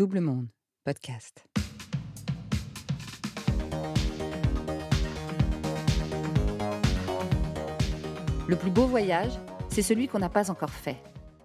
Double 0.00 0.20
Monde, 0.20 0.48
podcast. 0.82 1.44
Le 8.48 8.56
plus 8.56 8.70
beau 8.70 8.86
voyage, 8.86 9.32
c'est 9.68 9.82
celui 9.82 10.08
qu'on 10.08 10.20
n'a 10.20 10.30
pas 10.30 10.50
encore 10.50 10.70
fait. 10.70 10.96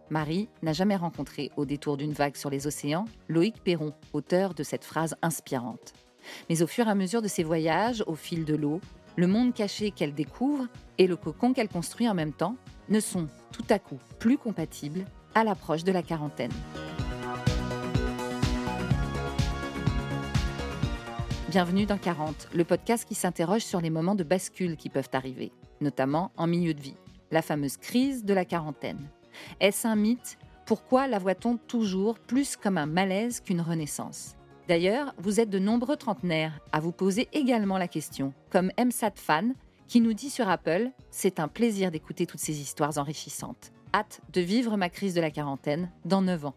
Marie 0.10 0.48
n'a 0.64 0.72
jamais 0.72 0.96
rencontré, 0.96 1.52
au 1.58 1.66
détour 1.66 1.98
d'une 1.98 2.14
vague 2.14 2.38
sur 2.38 2.50
les 2.50 2.66
océans, 2.66 3.04
Loïc 3.28 3.62
Perron, 3.62 3.92
auteur 4.14 4.54
de 4.54 4.64
cette 4.64 4.86
phrase 4.86 5.18
inspirante. 5.22 5.92
Mais 6.50 6.62
au 6.62 6.68
fur 6.68 6.88
et 6.88 6.92
à 6.92 6.96
mesure 6.96 7.22
de 7.22 7.28
ses 7.28 7.44
voyages, 7.44 8.06
au 8.08 8.16
fil 8.16 8.46
de 8.46 8.56
l'eau, 8.56 8.80
le 9.18 9.28
monde 9.28 9.54
caché 9.54 9.92
qu'elle 9.92 10.14
découvre 10.14 10.68
et 10.98 11.08
le 11.08 11.18
cocon 11.18 11.52
qu'elle 11.52 11.68
construit 11.68 12.08
en 12.08 12.14
même 12.14 12.32
temps 12.32 12.56
ne 12.88 13.02
sont 13.02 13.28
tout 13.52 13.66
à 13.70 13.80
coup 13.80 14.00
plus 14.18 14.38
compatibles 14.38 15.04
à 15.34 15.44
l'approche 15.44 15.84
de 15.84 15.92
la 15.92 16.04
quarantaine. 16.04 16.54
Bienvenue 21.56 21.86
dans 21.86 21.98
40, 21.98 22.50
le 22.54 22.66
podcast 22.66 23.08
qui 23.08 23.16
s'interroge 23.16 23.62
sur 23.62 23.80
les 23.80 23.90
moments 23.90 24.16
de 24.16 24.26
bascule 24.26 24.76
qui 24.76 24.90
peuvent 24.90 25.08
arriver, 25.14 25.54
notamment 25.80 26.34
en 26.36 26.48
milieu 26.48 26.74
de 26.74 26.82
vie, 26.82 26.98
la 27.32 27.42
fameuse 27.42 27.78
crise 27.78 28.26
de 28.26 28.34
la 28.34 28.44
quarantaine. 28.44 29.00
Est-ce 29.62 29.88
un 29.88 29.96
mythe? 29.96 30.38
Pourquoi 30.66 31.08
la 31.08 31.18
voit-on 31.18 31.56
toujours 31.56 32.20
plus 32.20 32.58
comme 32.58 32.78
un 32.78 32.86
malaise 32.86 33.40
qu'une 33.40 33.62
renaissance? 33.62 34.36
D'ailleurs, 34.68 35.16
vous 35.18 35.40
êtes 35.40 35.50
de 35.50 35.58
nombreux 35.58 35.96
trentenaires 35.96 36.60
à 36.74 36.82
vous 36.82 36.92
poser 36.92 37.30
également 37.32 37.78
la 37.78 37.88
question, 37.88 38.34
comme 38.50 38.74
MSAT 38.78 39.14
Fan, 39.16 39.54
qui 39.88 40.02
nous 40.02 40.14
dit 40.14 40.30
sur 40.30 40.50
Apple 40.50 40.92
C'est 41.10 41.40
un 41.40 41.48
plaisir 41.48 41.90
d'écouter 41.90 42.26
toutes 42.26 42.42
ces 42.42 42.60
histoires 42.60 42.98
enrichissantes. 42.98 43.72
Hâte 43.94 44.20
de 44.34 44.42
vivre 44.42 44.76
ma 44.76 44.90
crise 44.90 45.14
de 45.14 45.22
la 45.22 45.32
quarantaine 45.32 45.90
dans 46.04 46.22
9 46.22 46.48
ans. 46.48 46.56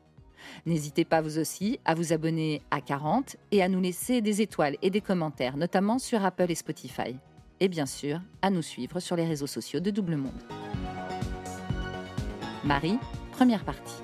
N'hésitez 0.66 1.04
pas 1.04 1.20
vous 1.20 1.38
aussi 1.38 1.78
à 1.84 1.94
vous 1.94 2.12
abonner 2.12 2.62
à 2.70 2.80
40 2.80 3.36
et 3.52 3.62
à 3.62 3.68
nous 3.68 3.80
laisser 3.80 4.20
des 4.20 4.42
étoiles 4.42 4.76
et 4.82 4.90
des 4.90 5.00
commentaires, 5.00 5.56
notamment 5.56 5.98
sur 5.98 6.24
Apple 6.24 6.50
et 6.50 6.54
Spotify. 6.54 7.16
Et 7.60 7.68
bien 7.68 7.86
sûr, 7.86 8.20
à 8.42 8.50
nous 8.50 8.62
suivre 8.62 9.00
sur 9.00 9.16
les 9.16 9.26
réseaux 9.26 9.46
sociaux 9.46 9.80
de 9.80 9.90
Double 9.90 10.16
Monde. 10.16 10.42
Marie, 12.64 12.98
première 13.32 13.64
partie. 13.64 14.02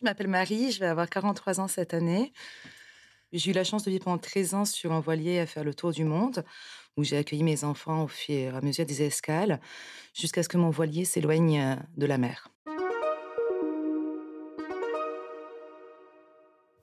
Je 0.00 0.04
m'appelle 0.04 0.28
Marie, 0.28 0.72
je 0.72 0.80
vais 0.80 0.86
avoir 0.86 1.08
43 1.08 1.60
ans 1.60 1.68
cette 1.68 1.94
année. 1.94 2.32
J'ai 3.32 3.52
eu 3.52 3.54
la 3.54 3.64
chance 3.64 3.84
de 3.84 3.90
vivre 3.90 4.04
pendant 4.04 4.18
13 4.18 4.54
ans 4.54 4.64
sur 4.64 4.92
un 4.92 5.00
voilier 5.00 5.38
à 5.38 5.46
faire 5.46 5.64
le 5.64 5.72
tour 5.72 5.92
du 5.92 6.04
monde, 6.04 6.44
où 6.96 7.04
j'ai 7.04 7.16
accueilli 7.16 7.42
mes 7.42 7.64
enfants 7.64 8.04
au 8.04 8.08
fur 8.08 8.34
et 8.34 8.48
à 8.48 8.60
mesure 8.60 8.84
des 8.84 9.02
escales, 9.02 9.60
jusqu'à 10.12 10.42
ce 10.42 10.48
que 10.48 10.58
mon 10.58 10.70
voilier 10.70 11.04
s'éloigne 11.04 11.78
de 11.96 12.06
la 12.06 12.18
mer. 12.18 12.51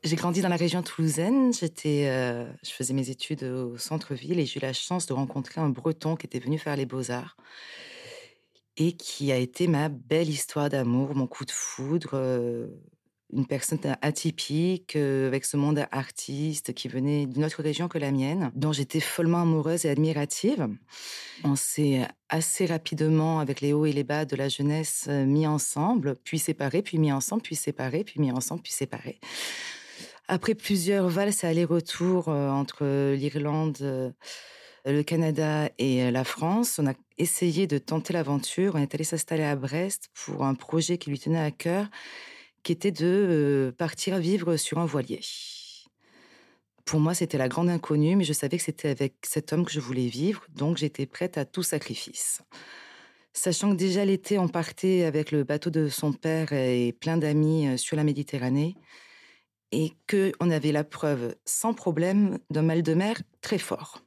J'ai 0.10 0.16
grandi 0.16 0.42
dans 0.42 0.50
la 0.50 0.56
région 0.56 0.82
toulousaine. 0.82 1.54
J'étais, 1.54 2.06
euh, 2.08 2.44
je 2.64 2.72
faisais 2.72 2.96
mes 2.96 3.12
études 3.12 3.44
au 3.44 3.78
centre-ville 3.78 4.40
et 4.40 4.48
j'ai 4.48 4.60
eu 4.60 4.64
la 4.64 4.74
chance 4.74 5.06
de 5.06 5.14
rencontrer 5.14 5.62
un 5.62 5.70
Breton 5.70 6.16
qui 6.16 6.26
était 6.26 6.40
venu 6.40 6.58
faire 6.58 6.76
les 6.76 6.88
beaux-arts 6.88 7.38
et 8.78 8.94
qui 8.94 9.32
a 9.32 9.38
été 9.38 9.68
ma 9.68 9.88
belle 9.88 10.28
histoire 10.28 10.68
d'amour, 10.68 11.14
mon 11.14 11.28
coup 11.28 11.46
de 11.46 11.52
foudre. 11.52 12.10
Euh, 12.14 12.70
une 13.32 13.46
personne 13.46 13.78
atypique, 14.02 14.96
euh, 14.96 15.28
avec 15.28 15.46
ce 15.46 15.58
monde 15.58 15.86
artiste 15.92 16.74
qui 16.74 16.88
venait 16.88 17.28
d'une 17.28 17.46
autre 17.46 17.62
région 17.62 17.88
que 17.88 18.00
la 18.00 18.10
mienne, 18.10 18.52
dont 18.56 18.72
j'étais 18.72 19.02
follement 19.02 19.44
amoureuse 19.44 19.86
et 19.86 19.92
admirative. 19.92 20.68
On 21.44 21.56
s'est 21.56 22.08
assez 22.30 22.66
rapidement, 22.66 23.40
avec 23.40 23.62
les 23.62 23.74
hauts 23.74 23.86
et 23.86 23.94
les 23.94 24.04
bas 24.04 24.26
de 24.26 24.36
la 24.36 24.50
jeunesse, 24.50 25.08
mis 25.08 25.46
ensemble, 25.46 26.16
puis 26.24 26.40
séparés, 26.40 26.82
puis 26.82 26.98
mis 26.98 27.12
ensemble, 27.12 27.44
puis 27.44 27.56
séparés, 27.56 28.04
puis 28.04 28.20
mis 28.20 28.32
ensemble, 28.32 28.64
puis 28.64 28.74
séparés. 28.74 29.20
Après 30.32 30.54
plusieurs 30.54 31.10
valses 31.10 31.44
et 31.44 31.48
allers-retours 31.48 32.30
euh, 32.30 32.50
entre 32.50 33.14
l'Irlande, 33.16 34.14
le 34.86 35.02
Canada 35.02 35.70
et 35.78 36.12
la 36.12 36.24
France, 36.24 36.80
on 36.80 36.88
a 36.88 36.94
essayé 37.18 37.68
de 37.68 37.80
tenter 37.80 38.14
l'aventure. 38.14 38.76
On 38.76 38.80
est 38.80 38.94
allé 38.94 39.04
s'installer 39.04 39.44
à 39.44 39.56
Brest 39.56 40.10
pour 40.14 40.46
un 40.46 40.54
projet 40.54 40.98
qui 41.00 41.10
lui 41.10 41.20
tenait 41.20 41.40
à 41.40 41.52
cœur 41.52 41.88
qui 42.64 42.72
était 42.72 42.92
de 42.92 43.06
euh, 43.06 43.72
partir 43.72 44.18
vivre 44.20 44.58
sur 44.58 44.80
un 44.80 44.86
voilier. 44.86 45.22
Pour 46.86 47.00
moi, 47.00 47.14
c'était 47.14 47.38
la 47.38 47.48
grande 47.48 47.70
inconnue, 47.70 48.16
mais 48.16 48.24
je 48.24 48.34
savais 48.34 48.58
que 48.58 48.64
c'était 48.64 48.90
avec 48.90 49.16
cet 49.24 49.54
homme 49.54 49.66
que 49.66 49.72
je 49.72 49.80
voulais 49.80 50.08
vivre, 50.08 50.46
donc 50.56 50.78
j'étais 50.78 51.06
prête 51.06 51.38
à 51.38 51.46
tout 51.46 51.64
sacrifice. 51.64 52.42
Sachant 53.34 53.72
que 53.72 53.76
déjà 53.76 54.06
l'été, 54.06 54.40
on 54.40 54.48
partait 54.48 55.04
avec 55.04 55.32
le 55.32 55.44
bateau 55.44 55.70
de 55.70 55.88
son 55.88 56.14
père 56.14 56.52
et 56.52 56.94
plein 56.94 57.18
d'amis 57.18 57.68
euh, 57.68 57.78
sur 57.78 57.96
la 57.96 58.04
Méditerranée, 58.04 58.76
et 59.72 59.94
qu'on 60.10 60.52
avait 60.52 60.72
la 60.72 60.84
preuve 60.84 61.36
sans 61.46 61.74
problème 61.74 62.40
d'un 62.50 62.64
mal 62.64 62.82
de 62.82 62.94
mer 62.94 63.22
très 63.42 63.60
fort. 63.60 64.04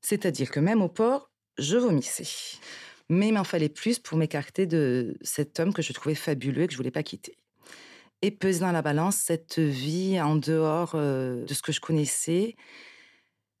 C'est-à-dire 0.00 0.50
que 0.50 0.60
même 0.60 0.82
au 0.82 0.88
port, 0.88 1.30
je 1.58 1.76
vomissais. 1.76 2.58
Mais 3.08 3.28
il 3.28 3.34
m'en 3.34 3.44
fallait 3.44 3.68
plus 3.68 3.98
pour 3.98 4.16
m'écarter 4.16 4.66
de 4.66 5.16
cet 5.22 5.60
homme 5.60 5.72
que 5.72 5.82
je 5.82 5.92
trouvais 5.92 6.14
fabuleux 6.14 6.62
et 6.62 6.66
que 6.66 6.72
je 6.72 6.78
voulais 6.78 6.90
pas 6.90 7.02
quitter 7.02 7.36
et 8.22 8.30
peser 8.30 8.60
dans 8.60 8.72
la 8.72 8.82
balance 8.82 9.16
cette 9.16 9.58
vie 9.58 10.20
en 10.20 10.36
dehors 10.36 10.92
euh, 10.94 11.44
de 11.44 11.52
ce 11.52 11.60
que 11.60 11.72
je 11.72 11.80
connaissais, 11.80 12.54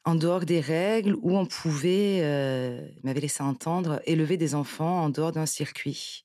en 0.04 0.14
dehors 0.14 0.44
des 0.46 0.60
règles, 0.60 1.16
où 1.20 1.36
on 1.36 1.46
pouvait, 1.46 2.20
euh, 2.22 2.88
il 2.96 3.00
m'avait 3.04 3.20
laissé 3.20 3.42
entendre, 3.42 4.00
élever 4.06 4.36
des 4.36 4.54
enfants 4.54 5.02
en 5.02 5.10
dehors 5.10 5.32
d'un 5.32 5.46
circuit. 5.46 6.22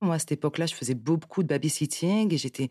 Moi, 0.00 0.14
à 0.14 0.18
cette 0.18 0.32
époque-là, 0.32 0.66
je 0.66 0.74
faisais 0.74 0.94
beaucoup 0.94 1.42
de 1.42 1.48
babysitting 1.48 2.32
et 2.32 2.38
j'étais 2.38 2.68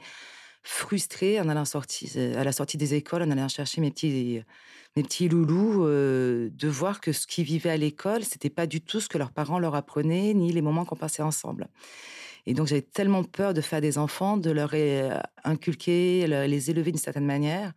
frustrée 0.64 1.40
en 1.40 1.50
allant 1.50 1.66
sortir, 1.66 2.10
à 2.38 2.44
la 2.44 2.52
sortie 2.52 2.78
des 2.78 2.94
écoles, 2.94 3.24
en 3.24 3.32
allant 3.32 3.48
chercher 3.48 3.82
mes 3.82 3.92
petits, 3.92 4.42
mes 4.96 5.04
petits 5.04 5.30
loulous, 5.30 5.86
euh, 5.86 6.50
de 6.52 6.68
voir 6.68 7.00
que 7.02 7.12
ce 7.12 7.28
qu'ils 7.28 7.46
vivaient 7.46 7.70
à 7.70 7.78
l'école, 7.78 8.24
c'était 8.24 8.50
pas 8.50 8.68
du 8.68 8.82
tout 8.82 9.00
ce 9.00 9.08
que 9.08 9.18
leurs 9.18 9.32
parents 9.32 9.60
leur 9.60 9.76
apprenaient, 9.76 10.34
ni 10.34 10.52
les 10.52 10.62
moments 10.62 10.86
qu'on 10.86 10.96
passait 10.96 11.24
ensemble. 11.24 11.68
Et 12.46 12.54
donc, 12.54 12.68
j'avais 12.68 12.82
tellement 12.82 13.24
peur 13.24 13.54
de 13.54 13.62
faire 13.62 13.82
des 13.82 13.98
enfants, 13.98 14.38
de 14.38 14.50
leur 14.50 14.72
euh, 14.74 15.20
inculquer, 15.44 16.26
les 16.28 16.70
élever 16.72 16.92
d'une 16.92 17.00
certaine 17.00 17.26
manière, 17.26 17.74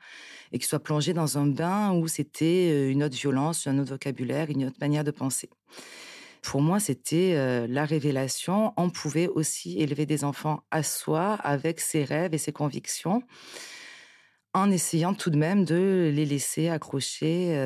et 0.52 0.58
qu'ils 0.58 0.68
soient 0.68 0.82
plongés 0.82 1.12
dans 1.12 1.38
un 1.38 1.46
bain 1.46 1.92
où 1.92 2.08
c'était 2.08 2.70
euh, 2.72 2.90
une 2.90 3.02
autre 3.02 3.16
violence, 3.16 3.66
un 3.66 3.78
autre 3.78 3.90
vocabulaire, 3.90 4.50
une 4.50 4.66
autre 4.66 4.78
manière 4.80 5.04
de 5.04 5.10
penser. 5.10 5.50
Pour 6.42 6.60
moi, 6.60 6.80
c'était 6.80 7.66
la 7.66 7.84
révélation. 7.84 8.74
On 8.76 8.90
pouvait 8.90 9.28
aussi 9.28 9.80
élever 9.80 10.06
des 10.06 10.24
enfants 10.24 10.64
à 10.70 10.82
soi, 10.82 11.34
avec 11.34 11.80
ses 11.80 12.04
rêves 12.04 12.34
et 12.34 12.38
ses 12.38 12.52
convictions, 12.52 13.22
en 14.52 14.70
essayant 14.70 15.14
tout 15.14 15.30
de 15.30 15.38
même 15.38 15.64
de 15.64 16.10
les 16.12 16.26
laisser 16.26 16.68
accrocher 16.68 17.56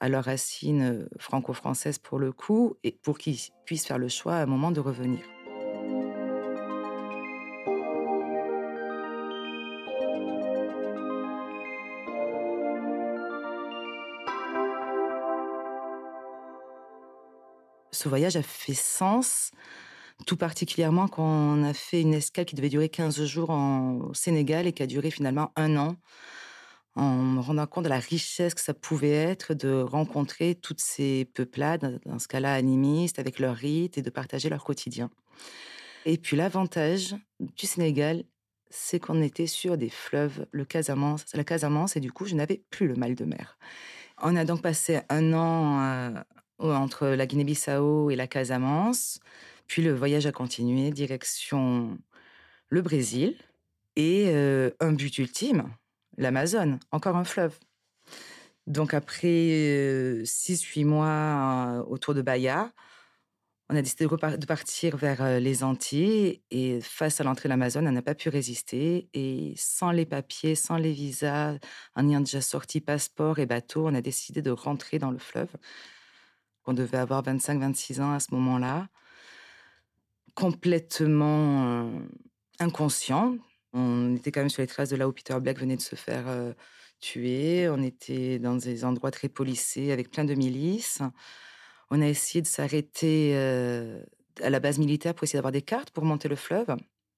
à 0.00 0.08
leurs 0.08 0.24
racines 0.24 1.08
franco-françaises 1.18 1.98
pour 1.98 2.18
le 2.18 2.32
coup, 2.32 2.76
et 2.84 2.92
pour 2.92 3.18
qu'ils 3.18 3.38
puissent 3.66 3.86
faire 3.86 3.98
le 3.98 4.08
choix 4.08 4.36
à 4.36 4.42
un 4.42 4.46
moment 4.46 4.70
de 4.70 4.80
revenir. 4.80 5.20
Ce 18.00 18.08
voyage 18.08 18.36
a 18.36 18.42
fait 18.42 18.72
sens, 18.72 19.50
tout 20.26 20.38
particulièrement 20.38 21.06
quand 21.06 21.22
on 21.22 21.62
a 21.62 21.74
fait 21.74 22.00
une 22.00 22.14
escale 22.14 22.46
qui 22.46 22.54
devait 22.54 22.70
durer 22.70 22.88
15 22.88 23.24
jours 23.26 23.50
au 23.50 24.14
Sénégal 24.14 24.66
et 24.66 24.72
qui 24.72 24.82
a 24.82 24.86
duré 24.86 25.10
finalement 25.10 25.52
un 25.54 25.76
an, 25.76 25.96
en 26.96 27.16
me 27.16 27.40
rendant 27.40 27.66
compte 27.66 27.84
de 27.84 27.90
la 27.90 27.98
richesse 27.98 28.54
que 28.54 28.62
ça 28.62 28.72
pouvait 28.72 29.12
être 29.12 29.52
de 29.52 29.82
rencontrer 29.82 30.54
toutes 30.54 30.80
ces 30.80 31.26
peuplades, 31.34 32.00
dans 32.06 32.18
ce 32.18 32.26
cas-là 32.26 32.54
animistes, 32.54 33.18
avec 33.18 33.38
leurs 33.38 33.56
rites 33.56 33.98
et 33.98 34.02
de 34.02 34.10
partager 34.10 34.48
leur 34.48 34.64
quotidien. 34.64 35.10
Et 36.06 36.16
puis 36.16 36.38
l'avantage 36.38 37.14
du 37.38 37.66
Sénégal, 37.66 38.24
c'est 38.70 38.98
qu'on 38.98 39.20
était 39.20 39.46
sur 39.46 39.76
des 39.76 39.90
fleuves, 39.90 40.46
le 40.52 40.64
Casamance, 40.64 41.26
la 41.34 41.44
Casamance, 41.44 41.96
et 41.96 42.00
du 42.00 42.10
coup, 42.10 42.24
je 42.24 42.34
n'avais 42.34 42.62
plus 42.70 42.88
le 42.88 42.94
mal 42.94 43.14
de 43.14 43.26
mer. 43.26 43.58
On 44.22 44.36
a 44.36 44.44
donc 44.44 44.62
passé 44.62 45.00
un 45.10 45.34
an 45.34 46.14
entre 46.60 47.08
la 47.08 47.26
Guinée-Bissau 47.26 48.10
et 48.10 48.16
la 48.16 48.26
Casamance. 48.26 49.20
Puis 49.66 49.82
le 49.82 49.92
voyage 49.92 50.26
a 50.26 50.32
continué, 50.32 50.90
direction 50.90 51.98
le 52.70 52.82
Brésil. 52.82 53.36
Et 53.96 54.26
euh, 54.28 54.70
un 54.80 54.92
but 54.92 55.18
ultime, 55.18 55.68
l'Amazone, 56.16 56.78
encore 56.92 57.16
un 57.16 57.24
fleuve. 57.24 57.58
Donc 58.66 58.94
après 58.94 59.28
6-8 60.24 60.82
euh, 60.82 60.86
mois 60.86 61.06
euh, 61.06 61.82
autour 61.84 62.14
de 62.14 62.22
Bahia, 62.22 62.72
on 63.68 63.76
a 63.76 63.82
décidé 63.82 64.06
de, 64.06 64.46
partir 64.46 64.96
vers 64.96 65.38
les 65.38 65.62
Antilles. 65.62 66.42
Et 66.50 66.80
face 66.80 67.20
à 67.20 67.24
l'entrée 67.24 67.48
de 67.48 67.50
l'Amazone, 67.50 67.86
on 67.86 67.92
n'a 67.92 68.02
pas 68.02 68.16
pu 68.16 68.28
résister. 68.28 69.08
Et 69.14 69.54
sans 69.56 69.92
les 69.92 70.06
papiers, 70.06 70.56
sans 70.56 70.76
les 70.76 70.92
visas, 70.92 71.56
en 71.94 72.08
ayant 72.08 72.20
déjà 72.20 72.40
sorti 72.40 72.80
passeport 72.80 73.38
et 73.38 73.46
bateau, 73.46 73.86
on 73.86 73.94
a 73.94 74.00
décidé 74.00 74.42
de 74.42 74.50
rentrer 74.50 74.98
dans 74.98 75.12
le 75.12 75.18
fleuve. 75.18 75.50
On 76.66 76.72
devait 76.72 76.98
avoir 76.98 77.22
25-26 77.22 78.00
ans 78.00 78.12
à 78.12 78.20
ce 78.20 78.34
moment-là. 78.34 78.88
Complètement 80.34 81.64
euh, 81.64 82.00
inconscient. 82.58 83.36
On 83.72 84.14
était 84.16 84.32
quand 84.32 84.40
même 84.40 84.50
sur 84.50 84.62
les 84.62 84.66
traces 84.66 84.90
de 84.90 84.96
là 84.96 85.08
où 85.08 85.12
Peter 85.12 85.38
Black 85.40 85.58
venait 85.58 85.76
de 85.76 85.82
se 85.82 85.96
faire 85.96 86.26
tuer. 87.00 87.68
On 87.68 87.82
était 87.82 88.38
dans 88.38 88.56
des 88.56 88.84
endroits 88.84 89.10
très 89.10 89.28
policés 89.28 89.92
avec 89.92 90.10
plein 90.10 90.24
de 90.24 90.34
milices. 90.34 91.00
On 91.90 92.02
a 92.02 92.06
essayé 92.08 92.42
de 92.42 92.46
s'arrêter 92.48 93.36
à 94.42 94.50
la 94.50 94.60
base 94.60 94.78
militaire 94.78 95.14
pour 95.14 95.24
essayer 95.24 95.38
d'avoir 95.38 95.52
des 95.52 95.62
cartes 95.62 95.90
pour 95.90 96.04
monter 96.04 96.28
le 96.28 96.34
fleuve. 96.34 96.76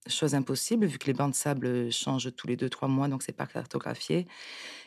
Chose 0.08 0.34
impossible 0.34 0.84
vu 0.84 0.98
que 0.98 1.06
les 1.06 1.14
bancs 1.14 1.30
de 1.30 1.36
sable 1.36 1.90
changent 1.90 2.34
tous 2.36 2.46
les 2.46 2.56
deux, 2.56 2.68
trois 2.68 2.88
mois, 2.88 3.08
donc 3.08 3.22
c'est 3.22 3.32
pas 3.32 3.46
cartographié. 3.46 4.26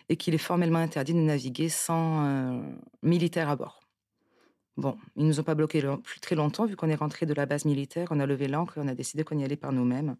Et 0.10 0.18
qu'il 0.18 0.36
est 0.36 0.40
formellement 0.40 0.80
interdit 0.80 1.13
de 1.13 1.19
naviguer 1.19 1.69
sans 1.69 2.62
militaire 3.01 3.50
à 3.50 3.56
bord. 3.56 3.85
Bon, 4.77 4.98
ils 5.16 5.25
nous 5.25 5.39
ont 5.39 5.44
pas 5.44 5.56
bloqué 5.56 5.81
plus 6.04 6.19
très 6.19 6.36
longtemps 6.36 6.66
vu 6.66 6.75
qu'on 6.75 6.89
est 6.89 6.95
rentré 6.95 7.25
de 7.25 7.33
la 7.33 7.45
base 7.45 7.63
militaire, 7.63 8.10
on 8.12 8.19
a 8.19 8.25
levé 8.25 8.48
l'ancre 8.48 8.77
et 8.77 8.81
on 8.81 8.88
a 8.89 8.95
décidé 8.95 9.24
qu'on 9.24 9.38
y 9.38 9.44
allait 9.44 9.56
par 9.56 9.72
nous-mêmes. 9.72 10.18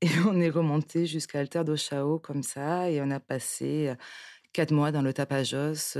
Et 0.00 0.08
on 0.28 0.40
est 0.40 0.50
remonté 0.50 1.06
jusqu'à 1.06 1.40
Alter 1.40 1.64
do 1.64 1.76
Chao 1.76 2.18
comme 2.20 2.42
ça 2.42 2.90
et 2.90 3.00
on 3.00 3.10
a 3.10 3.20
passé 3.20 3.94
quatre 4.52 4.72
mois 4.72 4.92
dans 4.92 5.02
le 5.02 5.12
Tapajos 5.12 5.96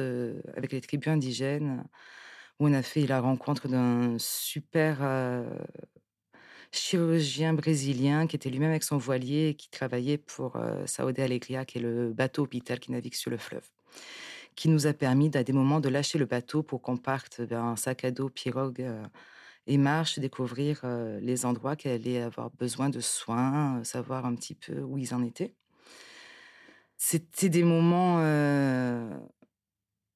avec 0.56 0.72
les 0.72 0.80
tribus 0.80 1.08
indigènes 1.08 1.84
où 2.60 2.68
on 2.68 2.72
a 2.72 2.82
fait 2.82 3.06
la 3.06 3.20
rencontre 3.20 3.66
d'un 3.68 4.16
super 4.18 5.00
chirurgien 6.70 7.54
brésilien 7.54 8.26
qui 8.28 8.36
était 8.36 8.50
lui-même 8.50 8.70
avec 8.70 8.84
son 8.84 8.98
voilier 8.98 9.48
et 9.48 9.54
qui 9.56 9.68
travaillait 9.70 10.18
pour 10.18 10.56
Saúde 10.86 11.18
Alegria, 11.18 11.64
qui 11.64 11.78
est 11.78 11.80
le 11.80 12.12
bateau 12.12 12.44
hôpital 12.44 12.78
qui 12.78 12.92
navigue 12.92 13.14
sur 13.14 13.30
le 13.30 13.38
fleuve 13.38 13.68
qui 14.56 14.68
nous 14.68 14.86
a 14.86 14.92
permis 14.92 15.30
à 15.34 15.44
des 15.44 15.52
moments 15.52 15.80
de 15.80 15.88
lâcher 15.88 16.18
le 16.18 16.26
bateau 16.26 16.62
pour 16.62 16.82
qu'on 16.82 16.96
parte 16.96 17.40
vers 17.40 17.64
un 17.64 17.76
sac 17.76 18.04
à 18.04 18.10
dos 18.10 18.28
pirogue 18.28 18.86
et 19.66 19.78
marche, 19.78 20.18
découvrir 20.18 20.82
les 21.20 21.46
endroits 21.46 21.76
qui 21.76 21.88
allaient 21.88 22.22
avoir 22.22 22.50
besoin 22.50 22.90
de 22.90 23.00
soins, 23.00 23.82
savoir 23.84 24.26
un 24.26 24.34
petit 24.34 24.54
peu 24.54 24.80
où 24.80 24.98
ils 24.98 25.14
en 25.14 25.22
étaient. 25.22 25.54
C'était 26.96 27.48
des 27.48 27.64
moments 27.64 28.18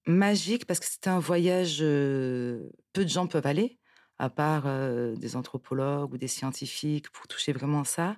magiques 0.07 0.67
parce 0.67 0.81
que 0.81 0.87
c'était 0.87 1.11
un 1.11 1.19
voyage 1.19 1.79
peu 1.79 2.71
de 3.05 3.09
gens 3.09 3.27
peuvent 3.27 3.47
aller, 3.47 3.79
à 4.19 4.31
part 4.31 4.65
des 5.17 5.37
anthropologues 5.37 6.13
ou 6.13 6.19
des 6.19 6.29
scientifiques 6.29 7.11
pour 7.11 7.27
toucher 7.27 7.53
vraiment 7.53 7.85
ça. 7.85 8.17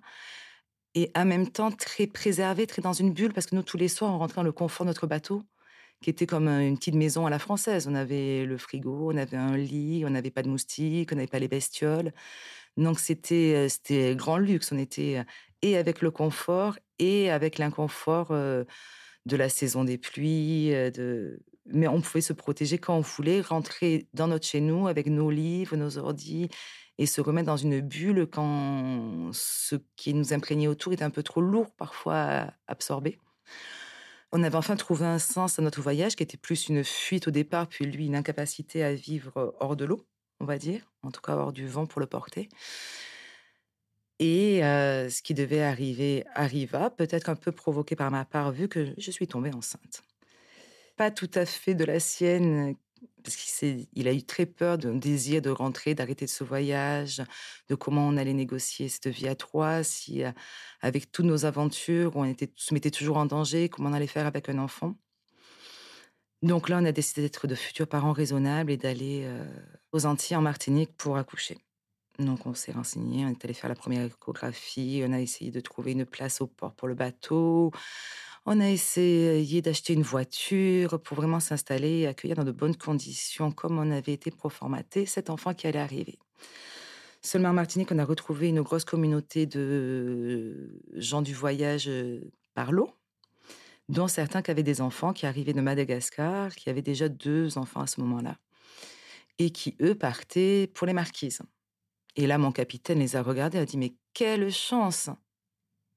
Et 0.95 1.13
en 1.15 1.25
même 1.25 1.49
temps 1.49 1.71
très 1.71 2.09
préservé, 2.09 2.67
très 2.67 2.83
dans 2.83 2.93
une 2.93 3.13
bulle, 3.13 3.33
parce 3.33 3.47
que 3.47 3.55
nous, 3.55 3.63
tous 3.63 3.77
les 3.77 3.87
soirs, 3.87 4.13
on 4.13 4.19
rentrait 4.19 4.41
dans 4.41 4.43
le 4.43 4.53
confort 4.53 4.85
de 4.85 4.91
notre 4.91 5.07
bateau 5.07 5.45
qui 6.03 6.11
était 6.11 6.27
comme 6.27 6.49
une 6.49 6.77
petite 6.79 6.95
maison 6.95 7.27
à 7.27 7.31
la 7.31 7.39
française. 7.39 7.89
On 7.89 7.95
avait 7.95 8.45
le 8.47 8.57
frigo, 8.59 9.13
on 9.13 9.17
avait 9.17 9.37
un 9.37 9.57
lit, 9.57 10.05
on 10.07 10.11
n'avait 10.11 10.31
pas 10.31 10.43
de 10.43 10.49
moustiques, 10.49 11.13
on 11.13 11.17
n'avait 11.17 11.27
pas 11.27 11.39
les 11.39 11.49
bestioles. 11.49 12.13
Donc 12.77 13.01
c'était 13.01 13.69
c'était 13.69 14.15
grand 14.17 14.39
luxe. 14.39 14.73
On 14.73 14.79
était 14.79 15.25
et 15.63 15.77
avec 15.77 16.03
le 16.03 16.11
confort 16.11 16.79
et 16.99 17.31
avec 17.31 17.59
l'inconfort 17.59 18.29
de 18.31 19.37
la 19.37 19.49
saison 19.49 19.85
des 19.85 19.99
pluies. 19.99 20.73
Mais 21.67 21.89
on 21.89 22.01
pouvait 22.01 22.23
se 22.23 22.33
protéger 22.33 22.79
quand 22.79 22.97
on 22.97 23.01
voulait, 23.01 23.41
rentrer 23.43 24.09
dans 24.15 24.29
notre 24.29 24.47
chez 24.47 24.61
nous 24.61 24.89
avec 24.89 25.07
nos 25.07 25.31
livres, 25.31 25.77
nos 25.77 25.99
ordis 25.99 26.49
et 26.99 27.07
se 27.07 27.21
remettre 27.23 27.47
dans 27.47 27.57
une 27.57 27.81
bulle 27.81 28.27
quand 28.27 29.31
ce 29.33 29.77
qui 29.97 30.13
nous 30.13 30.35
imprégnait 30.35 30.67
autour 30.67 30.93
était 30.93 31.05
un 31.05 31.11
peu 31.11 31.23
trop 31.23 31.41
lourd 31.41 31.71
parfois 31.77 32.15
à 32.17 32.55
absorber. 32.67 33.19
On 34.33 34.43
avait 34.43 34.57
enfin 34.57 34.77
trouvé 34.77 35.07
un 35.07 35.19
sens 35.19 35.59
à 35.59 35.63
notre 35.63 35.81
voyage 35.83 36.15
qui 36.15 36.23
était 36.23 36.37
plus 36.37 36.69
une 36.69 36.85
fuite 36.85 37.29
au 37.29 37.31
départ, 37.33 37.67
puis 37.67 37.85
lui 37.85 38.07
une 38.07 38.15
incapacité 38.15 38.85
à 38.85 38.95
vivre 38.95 39.57
hors 39.59 39.77
de 39.77 39.85
l'eau, 39.85 40.07
on 40.39 40.45
va 40.45 40.57
dire, 40.57 40.93
en 41.03 41.11
tout 41.11 41.21
cas 41.21 41.35
hors 41.35 41.53
du 41.53 41.67
vent 41.67 41.87
pour 41.87 42.01
le 42.01 42.07
porter. 42.07 42.49
Et 44.21 44.61
ce 44.61 45.23
qui 45.23 45.35
devait 45.35 45.63
arriver 45.63 46.25
arriva, 46.35 46.91
peut-être 46.91 47.29
un 47.29 47.35
peu 47.35 47.53
provoqué 47.53 47.97
par 47.97 48.11
ma 48.11 48.25
part, 48.25 48.53
vu 48.53 48.69
que 48.69 48.95
je 48.97 49.11
suis 49.11 49.27
tombée 49.27 49.53
enceinte. 49.53 50.03
Pas 50.97 51.11
tout 51.11 51.31
à 51.35 51.47
fait 51.47 51.75
de 51.75 51.85
la 51.85 51.99
sienne 51.99 52.77
parce 53.23 53.37
qu'il 53.37 54.09
a 54.09 54.13
eu 54.13 54.23
très 54.23 54.47
peur 54.47 54.79
d'un 54.79 54.95
désir 54.95 55.43
de 55.43 55.51
rentrer, 55.51 55.95
d'arrêter 55.95 56.27
ce 56.27 56.45
voyage, 56.45 57.23
de 57.69 57.75
comment 57.75 58.07
on 58.07 58.17
allait 58.17 58.33
négocier 58.33 58.89
cette 58.89 59.09
vie 59.09 59.29
à 59.29 59.35
trois, 59.35 59.83
si 59.83 60.25
euh, 60.25 60.33
avec 60.81 61.13
toutes 61.13 61.27
nos 61.27 61.45
aventures, 61.45 62.17
on 62.17 62.25
était, 62.25 62.51
se 62.57 62.75
mettait 62.75 62.91
toujours 62.91 63.17
en 63.17 63.27
danger, 63.27 63.69
comment 63.69 63.91
on 63.91 63.93
allait 63.93 64.07
faire 64.07 64.27
avec 64.27 64.49
un 64.49 64.59
enfant. 64.59 64.95
Donc 66.43 66.69
là, 66.71 66.79
on 66.81 66.85
a 66.85 66.93
décidé 66.93 67.23
d'être 67.23 67.47
de 67.47 67.55
futurs 67.55 67.87
parents 67.87 68.13
raisonnables 68.13 68.71
et 68.71 68.79
d'aller 68.79 69.23
euh, 69.25 69.45
aux 69.93 70.07
Antilles 70.07 70.37
en 70.37 70.43
Martinique 70.43 70.97
pour 70.97 71.19
accoucher. 71.19 71.59
Donc 72.19 72.47
on 72.47 72.55
s'est 72.55 72.73
renseigné, 72.73 73.25
on 73.25 73.31
est 73.31 73.45
allé 73.45 73.55
faire 73.55 73.69
la 73.69 73.75
première 73.75 74.05
échographie, 74.05 75.03
on 75.07 75.13
a 75.13 75.21
essayé 75.21 75.51
de 75.51 75.61
trouver 75.61 75.93
une 75.93 76.05
place 76.05 76.41
au 76.41 76.47
port 76.47 76.75
pour 76.75 76.89
le 76.89 76.95
bateau. 76.95 77.73
On 78.47 78.61
a 78.61 78.69
essayé 78.71 79.61
d'acheter 79.61 79.93
une 79.93 80.03
voiture 80.03 81.01
pour 81.03 81.17
vraiment 81.17 81.41
s'installer 81.41 82.01
et 82.01 82.07
accueillir 82.07 82.37
dans 82.37 82.45
de 82.45 82.53
bonnes 82.53 82.77
conditions, 82.77 83.53
comme 83.53 83.79
on 83.79 83.91
avait 83.91 84.15
été 84.15 84.31
proformaté 84.31 85.05
cet 85.05 85.29
enfant 85.29 85.53
qui 85.53 85.67
allait 85.67 85.79
arriver. 85.79 86.19
Seulement 87.23 87.51
en 87.51 87.55
Martinique, 87.55 87.93
on 87.93 87.99
a 87.99 88.05
retrouvé 88.05 88.49
une 88.49 88.63
grosse 88.63 88.87
communauté 88.87 89.45
de 89.45 90.81
gens 90.95 91.21
du 91.21 91.35
voyage 91.35 91.87
euh, 91.89 92.33
par 92.55 92.73
l'eau, 92.73 92.91
dont 93.91 94.09
certains 94.09 94.41
qui 94.41 94.51
avaient 94.51 94.63
des 94.63 94.81
enfants 94.81 95.13
qui 95.13 95.27
arrivaient 95.27 95.53
de 95.53 95.61
Madagascar, 95.61 96.55
qui 96.55 96.71
avaient 96.71 96.81
déjà 96.81 97.11
deux 97.11 97.59
enfants 97.59 97.83
à 97.83 97.87
ce 97.87 98.01
moment-là, 98.01 98.39
et 99.39 99.51
qui, 99.51 99.77
eux, 99.83 99.95
partaient 99.95 100.71
pour 100.73 100.87
les 100.87 100.95
marquises. 100.95 101.43
Et 102.17 102.27
là, 102.27 102.39
mon 102.39 102.53
capitaine 102.53 103.01
les 103.01 103.17
a 103.17 103.23
regardés 103.23 103.59
a 103.59 103.67
dit, 103.67 103.77
mais 103.77 103.95
quelle 104.15 104.51
chance 104.51 105.11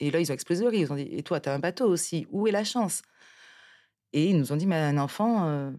et 0.04 0.12
là, 0.12 0.20
ils 0.20 0.32
ont 0.32 0.34
explosé 0.34 0.66
Ils 0.74 0.92
ont 0.92 0.96
dit 0.96 1.08
Et 1.12 1.24
toi, 1.24 1.40
tu 1.40 1.50
as 1.50 1.54
un 1.54 1.60
bateau 1.60 1.88
aussi. 1.88 2.28
Où 2.32 2.48
est 2.48 2.52
la 2.52 2.64
chance? 2.64 3.02
Et 4.12 4.26
ils 4.30 4.38
nous 4.38 4.52
ont 4.52 4.56
dit 4.58 4.68
Mais 4.68 4.76
un 4.76 4.98
enfant, 4.98 5.48
euh, 5.48 5.72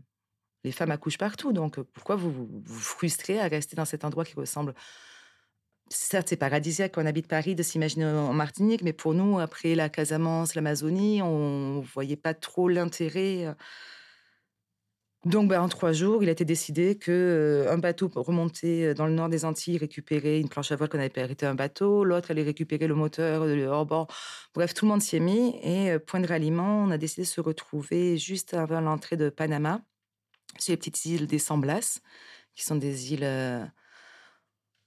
les 0.65 0.73
femmes 0.73 0.91
accouchent 0.91 1.19
partout. 1.19 1.53
Donc 1.53 1.81
pourquoi 1.81 2.17
vous 2.17 2.33
vous, 2.33 2.63
frustrez 2.65 3.41
à 3.41 3.49
rester 3.49 3.77
dans 3.77 3.85
cet 3.85 4.05
endroit 4.05 4.25
qui 4.25 4.35
ressemble? 4.35 4.75
Certes, 5.91 6.29
c'est 6.29 6.37
paradisiaque 6.37 6.93
quand 6.95 7.03
on 7.03 7.07
habite 7.07 7.29
Paris 7.29 7.55
de 7.55 7.63
s'imaginer 7.63 8.07
en 8.07 8.33
Martinique, 8.33 8.83
mais 8.83 8.95
pour 8.95 9.13
nous, 9.13 9.39
après 9.39 9.75
la 9.75 9.91
Casamance, 9.91 10.55
l'Amazonie, 10.55 11.21
on 11.21 11.81
voyait 11.81 12.17
pas 12.17 12.33
trop 12.33 12.69
l'intérêt. 12.69 13.55
Euh, 15.27 15.31
donc, 15.31 15.49
ben, 15.49 15.61
en 15.61 15.69
trois 15.69 15.93
jours, 15.93 16.23
il 16.23 16.29
a 16.29 16.33
été 16.33 16.45
décidé 16.45 16.97
que 16.97 17.11
euh, 17.11 17.73
un 17.73 17.79
bateau 17.79 18.11
remonter 18.15 18.87
euh, 18.87 18.95
dans 18.95 19.07
le 19.07 19.13
nord 19.13 19.29
des 19.29 19.45
Antilles, 19.45 19.79
récupérer 19.79 20.41
une 20.41 20.49
planche 20.49 20.73
à 20.73 20.77
voile 20.77 20.89
qu'on 20.89 20.99
avait 20.99 21.23
arrêté 21.23 21.47
un 21.47 21.55
bateau, 21.55 22.05
l'autre 22.05 22.31
allait 22.31 22.43
récupérer 22.43 22.87
le 22.87 22.95
moteur, 22.95 23.47
le 23.47 23.65
hors-bord. 23.67 24.09
Bref, 24.55 24.75
tout 24.75 24.85
le 24.85 24.91
monde 24.91 25.03
s'y 25.03 25.17
est 25.17 25.21
mis. 25.21 25.57
Et 25.63 25.91
euh, 25.93 25.99
point 25.99 26.21
de 26.21 26.27
ralliement, 26.27 26.85
on 26.85 26.91
a 26.91 26.99
décidé 26.99 27.23
de 27.23 27.29
se 27.29 27.41
retrouver 27.41 28.19
juste 28.19 28.55
avant 28.55 28.81
l'entrée 28.81 29.17
de 29.17 29.31
Panama, 29.31 29.81
sur 30.59 30.73
les 30.73 30.77
petites 30.77 31.05
îles 31.07 31.27
des 31.27 31.39
San 31.39 31.61
Blas, 31.61 32.01
qui 32.55 32.65
sont 32.65 32.77
des 32.77 33.13
îles 33.13 33.71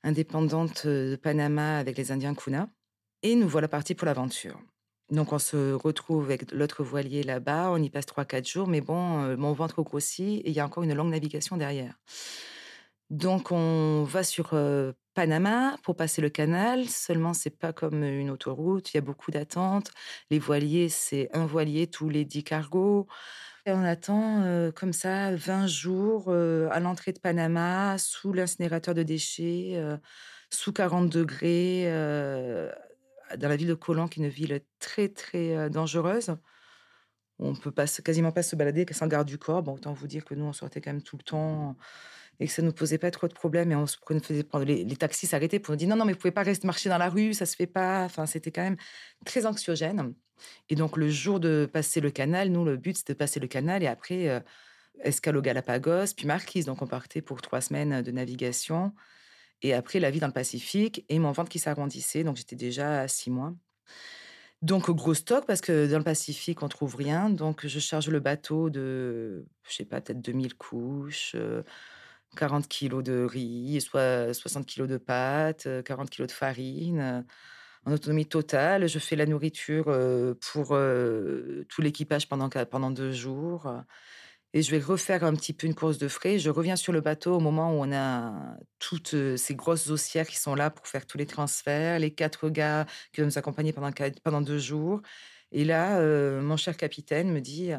indépendantes 0.03 0.88
de 0.88 1.17
Panama 1.22 1.77
avec 1.77 1.98
les 1.98 2.12
Indiens 2.12 2.34
Kuna. 2.34 2.70
Et 3.24 3.36
nous 3.36 3.48
voilà 3.48 3.67
partis 3.67 3.96
pour 3.96 4.06
l'aventure. 4.06 4.58
Donc, 5.09 5.31
on 5.31 5.39
se 5.39 5.73
retrouve 5.73 6.25
avec 6.25 6.51
l'autre 6.51 6.83
voilier 6.83 7.23
là-bas. 7.23 7.69
On 7.71 7.81
y 7.81 7.89
passe 7.89 8.05
3-4 8.05 8.49
jours. 8.49 8.67
Mais 8.67 8.81
bon, 8.81 9.23
euh, 9.23 9.37
mon 9.37 9.53
ventre 9.53 9.81
grossit 9.81 10.41
et 10.45 10.49
il 10.49 10.53
y 10.53 10.59
a 10.59 10.65
encore 10.65 10.83
une 10.83 10.93
longue 10.93 11.11
navigation 11.11 11.55
derrière. 11.57 11.97
Donc, 13.09 13.51
on 13.53 14.03
va 14.03 14.23
sur 14.23 14.53
Panama 15.13 15.77
pour 15.83 15.95
passer 15.95 16.21
le 16.21 16.29
canal. 16.29 16.89
Seulement, 16.89 17.33
c'est 17.33 17.57
pas 17.57 17.71
comme 17.71 18.03
une 18.03 18.29
autoroute. 18.29 18.93
Il 18.93 18.97
y 18.97 18.99
a 18.99 19.01
beaucoup 19.01 19.31
d'attentes. 19.31 19.91
Les 20.29 20.39
voiliers, 20.39 20.89
c'est 20.89 21.29
un 21.33 21.45
voilier 21.45 21.87
tous 21.87 22.09
les 22.09 22.25
10 22.25 22.43
cargos. 22.43 23.07
Et 23.65 23.71
on 23.71 23.83
attend 23.83 24.71
comme 24.75 24.91
ça 24.91 25.33
20 25.33 25.67
jours 25.67 26.31
à 26.33 26.79
l'entrée 26.81 27.13
de 27.13 27.19
Panama, 27.19 27.97
sous 27.97 28.33
l'incinérateur 28.33 28.93
de 28.93 29.03
déchets, 29.03 29.81
sous 30.49 30.73
40 30.73 31.09
degrés, 31.09 31.85
dans 33.36 33.50
la 33.50 33.55
ville 33.55 33.67
de 33.67 33.74
Colomb, 33.74 34.07
qui 34.07 34.22
est 34.22 34.24
une 34.24 34.29
ville 34.29 34.62
très, 34.79 35.10
très 35.10 35.69
dangereuse. 35.69 36.36
On 37.39 37.53
peut 37.53 37.72
pas, 37.72 37.86
quasiment 37.88 38.31
pas 38.31 38.43
se 38.43 38.55
balader 38.55 38.86
sans 38.91 39.07
garde 39.07 39.27
du 39.27 39.38
corps. 39.38 39.62
Bon, 39.62 39.74
autant 39.74 39.93
vous 39.93 40.07
dire 40.07 40.25
que 40.25 40.34
nous, 40.34 40.46
on 40.46 40.53
sortait 40.53 40.81
quand 40.81 40.91
même 40.91 41.03
tout 41.03 41.17
le 41.17 41.24
temps 41.24 41.75
et 42.39 42.48
que 42.48 42.51
ça 42.51 42.62
ne 42.62 42.67
nous 42.67 42.74
posait 42.74 42.98
pas 42.98 43.12
trop 43.12 43.27
de 43.27 43.34
problèmes. 43.34 43.72
Et 43.72 43.75
on 43.75 43.86
se 43.86 43.98
faisait 44.24 44.43
prendre. 44.43 44.65
Les, 44.65 44.96
taxis 44.96 45.27
s'arrêtaient 45.27 45.60
pour 45.60 45.74
nous 45.74 45.77
dire 45.77 45.88
non, 45.88 45.96
non, 45.96 46.05
mais 46.05 46.13
vous 46.13 46.19
pouvez 46.19 46.31
pas 46.31 46.43
rester 46.43 46.65
marcher 46.65 46.89
dans 46.89 46.98
la 46.98 47.10
rue, 47.10 47.34
ça 47.34 47.46
se 47.46 47.55
fait 47.55 47.67
pas. 47.67 48.05
Enfin, 48.05 48.25
c'était 48.25 48.51
quand 48.51 48.63
même 48.63 48.77
très 49.25 49.46
anxiogène. 49.46 50.13
Et 50.69 50.75
donc, 50.75 50.98
le 50.98 51.10
jour 51.10 51.39
de 51.39 51.69
passer 51.72 52.01
le 52.01 52.12
canal, 52.12 52.50
nous, 52.50 52.65
le 52.65 52.77
but, 52.77 52.98
c'était 52.98 53.13
de 53.13 53.17
passer 53.17 53.39
le 53.39 53.48
canal 53.48 53.84
et 53.84 53.88
après, 53.88 54.43
au 55.27 55.41
Galapagos, 55.41 56.13
puis 56.15 56.27
Marquise. 56.27 56.65
Donc, 56.65 56.81
on 56.81 56.88
partait 56.88 57.22
pour 57.22 57.41
trois 57.41 57.62
semaines 57.62 58.01
de 58.01 58.12
navigation. 58.12 58.93
Et 59.61 59.73
après, 59.73 59.99
la 59.99 60.11
vie 60.11 60.19
dans 60.19 60.27
le 60.27 60.33
Pacifique 60.33 61.05
et 61.09 61.19
mon 61.19 61.31
ventre 61.31 61.49
qui 61.49 61.59
s'arrondissait. 61.59 62.23
Donc, 62.23 62.37
j'étais 62.37 62.55
déjà 62.55 63.01
à 63.01 63.07
six 63.07 63.31
mois. 63.31 63.53
Donc, 64.61 64.89
gros 64.89 65.13
stock 65.13 65.45
parce 65.45 65.61
que 65.61 65.89
dans 65.89 65.99
le 65.99 66.03
Pacifique, 66.03 66.63
on 66.63 66.67
trouve 66.67 66.95
rien. 66.95 67.29
Donc, 67.29 67.65
je 67.67 67.79
charge 67.79 68.09
le 68.09 68.19
bateau 68.19 68.69
de, 68.69 69.45
je 69.67 69.75
sais 69.75 69.85
pas, 69.85 70.01
peut-être 70.01 70.21
2000 70.21 70.55
couches, 70.55 71.35
40 72.35 72.63
euh, 72.63 72.67
kilos 72.67 73.03
de 73.03 73.23
riz, 73.23 73.81
soit 73.81 74.33
60 74.33 74.65
kilos 74.65 74.87
de 74.87 74.97
pâtes, 74.97 75.67
40 75.83 76.07
euh, 76.07 76.09
kilos 76.09 76.27
de 76.27 76.33
farine. 76.33 77.25
en 77.85 77.91
autonomie 77.91 78.25
totale. 78.25 78.87
Je 78.87 78.99
fais 78.99 79.15
la 79.15 79.25
nourriture 79.25 79.85
pour 80.51 80.77
tout 81.69 81.81
l'équipage 81.81 82.27
pendant 82.27 82.91
deux 82.91 83.11
jours. 83.11 83.71
Et 84.54 84.62
je 84.62 84.72
vais 84.72 84.80
refaire 84.80 85.24
un 85.24 85.34
petit 85.36 85.54
peu 85.54 85.68
une 85.68 85.75
course 85.75 85.98
de 85.98 86.08
frais. 86.08 86.39
Je 86.39 86.50
reviens 86.50 86.75
sur 86.75 86.94
le 86.94 87.01
bateau 87.01 87.36
au 87.36 87.39
moment 87.39 87.72
où 87.74 87.84
on 87.84 87.92
a 87.92 88.58
toutes 88.80 89.16
ces 89.36 89.56
grosses 89.56 89.89
haussières 89.89 90.27
qui 90.27 90.38
sont 90.38 90.56
là 90.56 90.70
pour 90.70 90.88
faire 90.88 91.06
tous 91.06 91.18
les 91.18 91.25
transferts, 91.25 92.00
les 92.00 92.13
quatre 92.13 92.50
gars 92.50 92.86
qui 93.13 93.22
vont 93.22 93.27
nous 93.27 93.38
accompagner 93.38 93.74
pendant, 93.74 93.92
pendant 94.24 94.42
deux 94.42 94.58
jours. 94.58 95.01
Et 95.51 95.66
là, 95.66 96.01
mon 96.42 96.58
cher 96.58 96.77
capitaine 96.77 97.32
me 97.32 97.42
dit, 97.42 97.72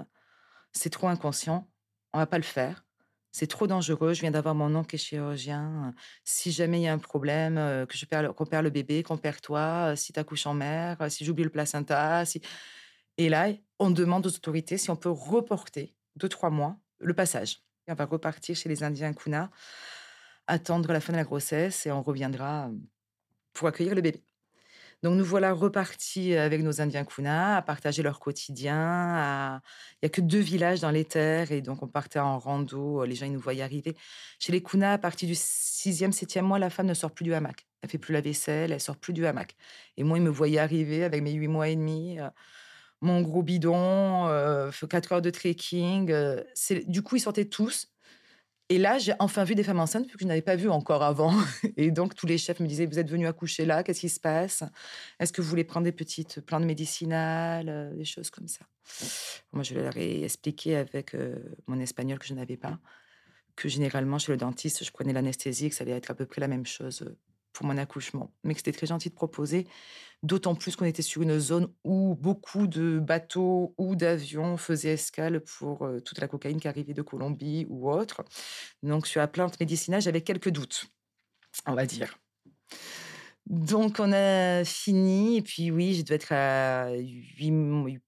c'est 0.73 0.91
trop 0.91 1.09
inconscient, 1.09 1.71
on 2.13 2.19
va 2.19 2.27
pas 2.27 2.39
le 2.39 2.45
faire. 2.45 2.85
C'est 3.33 3.47
trop 3.47 3.67
dangereux. 3.67 4.15
Je 4.15 4.23
viens 4.23 4.31
d'avoir 4.31 4.55
mon 4.55 4.75
oncle 4.75 4.91
qui 4.91 4.97
est 4.97 4.99
chirurgien. 4.99 5.95
Si 6.25 6.51
jamais 6.51 6.81
il 6.81 6.85
y 6.85 6.89
a 6.89 6.93
un 6.93 6.99
problème, 6.99 7.87
que 7.87 7.97
je 7.97 8.07
perds, 8.07 8.35
qu'on 8.35 8.47
perd 8.47 8.65
le 8.65 8.71
bébé, 8.71 9.03
qu'on 9.03 9.19
perd 9.19 9.41
toi, 9.41 9.95
si 9.97 10.13
tu 10.13 10.21
accouches 10.21 10.47
en 10.47 10.55
mer, 10.55 10.97
si 11.09 11.25
j'oublie 11.25 11.45
le 11.45 11.51
placenta. 11.51 12.25
Et 13.17 13.29
là, 13.29 13.49
on 13.79 13.91
demande 13.91 14.27
aux 14.27 14.35
autorités 14.35 14.79
si 14.79 14.91
on 14.91 14.97
peut 14.97 15.11
reporter 15.11 15.95
deux, 16.19 16.29
trois 16.29 16.51
mois 16.51 16.77
le 16.99 17.15
passage. 17.15 17.63
on 17.87 17.95
va 17.95 18.05
repartir 18.05 18.57
chez 18.57 18.69
les 18.69 18.83
Indiens 18.83 19.13
Kuna, 19.15 19.51
attendre 20.47 20.93
la 20.93 21.01
fin 21.01 21.13
de 21.13 21.19
la 21.19 21.25
grossesse 21.25 21.87
et 21.87 21.93
on 21.93 22.03
reviendra 22.03 22.71
pour 23.53 23.69
accueillir 23.69 23.95
le 23.95 24.01
bébé. 24.01 24.23
Donc 25.05 25.17
nous 25.17 25.25
voilà 25.25 25.53
repartis 25.53 26.35
avec 26.35 26.61
nos 26.61 26.81
Indiens 26.81 27.05
Kuna 27.05 27.59
à 27.59 27.63
partager 27.63 28.03
leur 28.03 28.19
quotidien. 28.19 29.61
Il 29.95 29.99
n'y 30.03 30.07
a 30.07 30.09
que 30.09 30.21
deux 30.21 30.41
villages 30.41 30.81
dans 30.81 30.91
les 30.91 31.05
terres 31.05 31.53
et 31.53 31.63
donc 31.63 31.85
on 31.85 31.87
partait 31.87 32.19
en 32.19 32.39
rando. 32.39 33.05
Les 33.05 33.15
gens 33.15 33.27
ils 33.27 33.33
nous 33.33 33.39
voyaient 33.39 33.63
arriver. 33.63 33.97
Chez 34.41 34.51
les 34.51 34.61
Kuna, 34.61 34.95
à 34.95 34.99
partir 34.99 35.29
du 35.29 35.37
sixième, 35.37 36.11
septième 36.11 36.47
mois, 36.47 36.59
la 36.59 36.69
femme 36.69 36.87
ne 36.87 36.95
sort 36.95 37.13
plus 37.13 37.23
du 37.23 37.33
hamac. 37.33 37.65
Elle 37.83 37.91
fait 37.91 37.99
plus 37.99 38.13
la 38.13 38.21
vaisselle, 38.21 38.73
elle 38.73 38.81
sort 38.81 38.97
plus 38.97 39.13
du 39.13 39.25
hamac. 39.25 39.55
Et 39.97 40.03
moi, 40.03 40.19
ils 40.19 40.25
me 40.25 40.31
voyaient 40.31 40.59
arriver 40.59 41.05
avec 41.05 41.23
mes 41.23 41.33
huit 41.33 41.47
mois 41.47 41.69
et 41.69 41.77
demi, 41.77 42.19
euh, 42.19 42.29
mon 43.01 43.23
gros 43.23 43.43
bidon, 43.43 44.27
euh, 44.27 44.71
quatre 44.91 45.13
heures 45.13 45.23
de 45.23 45.31
trekking. 45.31 46.11
Euh, 46.11 46.43
du 46.87 47.03
coup, 47.03 47.17
ils 47.17 47.21
sortaient 47.21 47.45
tous. 47.45 47.89
Et 48.71 48.77
là, 48.77 48.99
j'ai 48.99 49.15
enfin 49.19 49.45
vu 49.45 49.55
des 49.55 49.63
femmes 49.63 49.81
enceintes 49.81 50.07
que 50.09 50.19
je 50.19 50.27
n'avais 50.27 50.43
pas 50.43 50.57
vu 50.57 50.69
encore 50.69 51.03
avant. 51.03 51.33
Et 51.79 51.91
donc, 51.91 52.15
tous 52.15 52.27
les 52.27 52.37
chefs 52.37 52.61
me 52.61 52.67
disaient 52.67 52.85
Vous 52.85 52.99
êtes 52.99 53.09
venus 53.09 53.27
accoucher 53.27 53.65
là 53.65 53.83
Qu'est-ce 53.83 54.01
qui 54.01 54.11
se 54.11 54.21
passe? 54.21 54.63
Est-ce 55.19 55.33
que 55.33 55.41
vous 55.41 55.49
voulez 55.49 55.65
prendre 55.65 55.85
des 55.85 55.93
petites 55.93 56.43
plantes 56.43 56.65
médicinales 56.65 57.69
euh, 57.71 57.95
Des 57.95 58.05
choses 58.05 58.31
comme 58.31 58.47
ça? 58.47 58.67
Moi, 59.53 59.63
je 59.63 59.75
leur 59.75 59.97
ai 59.97 60.23
expliqué 60.23 60.77
avec 60.77 61.15
euh, 61.15 61.37
mon 61.67 61.81
espagnol 61.81 62.19
que 62.19 62.27
je 62.27 62.35
n'avais 62.35 62.59
pas, 62.59 62.79
que 63.57 63.71
généralement, 63.71 64.19
chez 64.19 64.33
le 64.33 64.39
dentiste, 64.39 64.85
je 64.85 64.91
prenais 64.91 65.15
l'anesthésie, 65.15 65.71
que 65.71 65.75
ça 65.75 65.85
allait 65.85 65.93
être 65.93 66.11
à 66.11 66.15
peu 66.15 66.27
près 66.27 66.43
la 66.43 66.49
même 66.49 66.67
chose 66.67 67.11
pour 67.53 67.67
mon 67.67 67.77
accouchement. 67.77 68.33
Mais 68.45 68.55
que 68.55 68.61
c'était 68.61 68.73
très 68.73 68.87
gentil 68.87 69.11
de 69.11 69.15
proposer, 69.15 69.67
d'autant 70.23 70.55
plus 70.55 70.77
qu'on 70.77 70.85
était 70.85 71.03
sur 71.03 71.23
une 71.23 71.39
zone 71.39 71.73
où 71.85 72.15
beaucoup 72.15 72.67
de 72.67 72.99
bateaux 72.99 73.75
ou 73.79 73.97
d'avions 73.97 74.57
faisaient 74.57 74.95
escale 74.95 75.41
pour 75.41 75.83
euh, 75.83 76.01
toute 76.01 76.21
la 76.21 76.29
cocaïne 76.29 76.61
qui 76.61 76.69
arrivait 76.69 76.95
de 76.95 77.03
Colombie 77.03 77.67
ou 77.69 77.91
autre. 77.91 78.25
Donc 78.83 79.07
sur 79.07 79.21
la 79.21 79.29
plante 79.29 79.59
médicinale, 79.61 80.03
j'avais 80.03 80.23
quelques 80.23 80.51
doutes, 80.51 80.87
on 81.67 81.75
va 81.75 81.87
dire. 81.87 82.19
Donc 83.47 83.97
on 83.99 84.13
a 84.13 84.63
fini, 84.65 85.39
et 85.39 85.43
puis 85.43 85.71
oui, 85.71 85.95
je 85.95 86.03
devais 86.03 86.17
être 86.17 86.33
à 86.33 86.91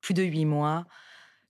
plus 0.01 0.15
de 0.15 0.23
huit 0.23 0.45
mois. 0.45 0.87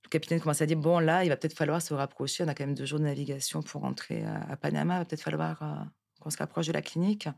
Le 0.05 0.09
capitaine 0.11 0.41
commence 0.41 0.63
à 0.63 0.67
dire, 0.67 0.77
bon 0.77 1.01
là, 1.01 1.25
il 1.25 1.29
va 1.29 1.37
peut-être 1.37 1.57
falloir 1.57 1.83
se 1.83 1.93
rapprocher, 1.95 2.45
on 2.45 2.49
a 2.49 2.55
quand 2.55 2.65
même 2.65 2.75
deux 2.75 2.85
jours 2.85 3.01
de 3.01 3.05
navigation 3.05 3.63
pour 3.63 3.83
rentrer 3.83 4.25
à, 4.25 4.57
Panama, 4.57 4.95
il 4.95 4.99
va 4.99 5.05
peut-être 5.05 5.23
falloir 5.23 5.63
euh, 5.63 5.85
qu'on 6.21 6.31
se 6.31 6.37
rapproche 6.37 6.69
de 6.69 6.73
la 6.73 6.83
clinique. 6.83 7.29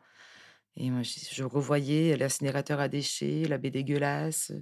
Et 0.76 0.90
moi, 0.90 1.02
je, 1.02 1.44
revoyais 1.44 2.16
l'incinérateur 2.16 2.80
à 2.80 2.88
déchets, 2.88 3.44
la 3.48 3.58
baie 3.58 3.70
dégueulasse. 3.70 4.52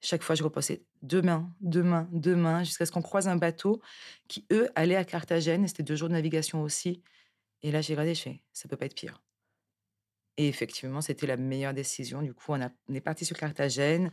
Chaque 0.00 0.22
fois, 0.22 0.34
je 0.34 0.42
repassais 0.42 0.84
demain, 1.02 1.52
demain, 1.60 2.08
demain, 2.12 2.64
jusqu'à 2.64 2.84
ce 2.84 2.92
qu'on 2.92 3.02
croise 3.02 3.28
un 3.28 3.36
bateau 3.36 3.80
qui, 4.28 4.44
eux, 4.52 4.68
allait 4.74 4.96
à 4.96 5.04
Carthagène. 5.04 5.66
C'était 5.68 5.82
deux 5.82 5.96
jours 5.96 6.08
de 6.08 6.14
navigation 6.14 6.62
aussi. 6.62 7.02
Et 7.62 7.70
là, 7.70 7.80
j'ai 7.80 7.94
regardé, 7.94 8.14
je 8.14 8.22
fais, 8.22 8.42
ça 8.52 8.68
peut 8.68 8.76
pas 8.76 8.86
être 8.86 8.94
pire. 8.94 9.22
Et 10.36 10.48
effectivement, 10.48 11.00
c'était 11.00 11.26
la 11.26 11.36
meilleure 11.36 11.72
décision. 11.74 12.22
Du 12.22 12.34
coup, 12.34 12.52
on, 12.52 12.60
a, 12.60 12.70
est 12.92 13.00
parti 13.00 13.24
sur 13.24 13.36
Carthagène 13.36 14.10